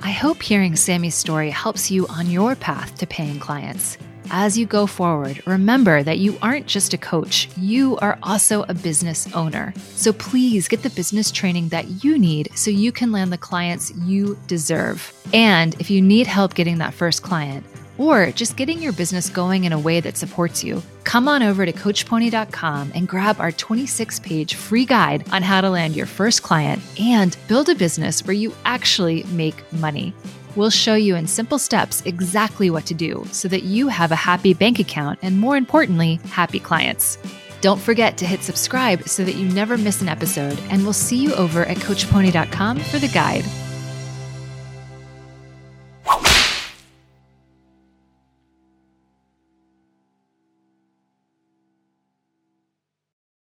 I 0.07 0.11
hope 0.11 0.41
hearing 0.41 0.77
Sammy's 0.77 1.17
story 1.17 1.51
helps 1.51 1.91
you 1.91 2.07
on 2.07 2.31
your 2.31 2.55
path 2.55 2.97
to 2.99 3.09
paying 3.09 3.41
clients. 3.41 3.99
As 4.31 4.57
you 4.57 4.65
go 4.65 4.87
forward, 4.87 5.43
remember 5.49 6.05
that 6.05 6.21
you 6.21 6.39
aren't 6.41 6.69
just 6.69 6.95
a 6.95 6.97
coach, 6.97 7.49
you 7.57 7.97
are 7.97 8.17
also 8.23 8.63
a 8.69 8.75
business 8.75 9.27
owner. 9.35 9.75
So 9.97 10.13
please 10.13 10.69
get 10.69 10.85
the 10.85 10.91
business 10.91 11.33
training 11.33 11.71
that 11.71 12.05
you 12.05 12.21
need 12.21 12.51
so 12.55 12.71
you 12.71 12.93
can 12.93 13.11
land 13.11 13.33
the 13.33 13.37
clients 13.37 13.93
you 13.97 14.39
deserve. 14.47 15.13
And 15.35 15.75
if 15.81 15.91
you 15.91 16.01
need 16.01 16.29
help 16.29 16.55
getting 16.55 16.79
that 16.79 16.95
first 16.95 17.25
client, 17.25 17.67
or 17.99 18.31
just 18.31 18.57
getting 18.57 18.81
your 18.81 18.93
business 18.93 19.29
going 19.29 19.65
in 19.65 19.73
a 19.73 19.79
way 19.79 20.01
that 20.01 20.17
supports 20.17 20.63
you, 20.63 20.83
come 21.05 21.29
on 21.29 21.43
over 21.43 21.65
to 21.65 21.73
CoachPony.com 21.73 22.93
and 22.95 23.09
grab 23.09 23.41
our 23.41 23.53
26 23.53 24.21
page 24.21 24.55
free 24.55 24.85
guide 24.85 25.25
on 25.33 25.43
how 25.43 25.61
to 25.61 25.71
land 25.71 25.97
your 25.97 26.07
first 26.07 26.43
client 26.43 26.83
and 27.01 27.37
build 27.49 27.69
a 27.69 27.75
business 27.75 28.25
where 28.25 28.35
you 28.35 28.53
actually 28.65 29.25
make 29.25 29.73
money. 29.73 30.13
We'll 30.57 30.71
show 30.71 30.95
you 30.95 31.17
in 31.17 31.27
simple 31.27 31.59
steps 31.59 32.03
exactly 32.07 32.71
what 32.71 32.87
to 32.87 32.95
do 32.95 33.27
so 33.31 33.47
that 33.49 33.63
you 33.63 33.89
have 33.89 34.11
a 34.11 34.17
happy 34.17 34.55
bank 34.55 34.79
account 34.79 35.19
and, 35.21 35.39
more 35.39 35.57
importantly, 35.57 36.19
happy 36.31 36.59
clients. 36.61 37.19
Don't 37.61 37.81
forget 37.81 38.17
to 38.19 38.27
hit 38.27 38.43
subscribe 38.43 39.09
so 39.09 39.25
that 39.25 39.35
you 39.35 39.49
never 39.49 39.77
miss 39.77 40.01
an 40.01 40.09
episode, 40.09 40.59
and 40.71 40.83
we'll 40.83 40.93
see 40.93 41.17
you 41.17 41.35
over 41.35 41.65
at 41.65 41.77
CoachPony.com 41.79 42.79
for 42.79 42.99
the 42.99 43.09
guide. 43.09 43.45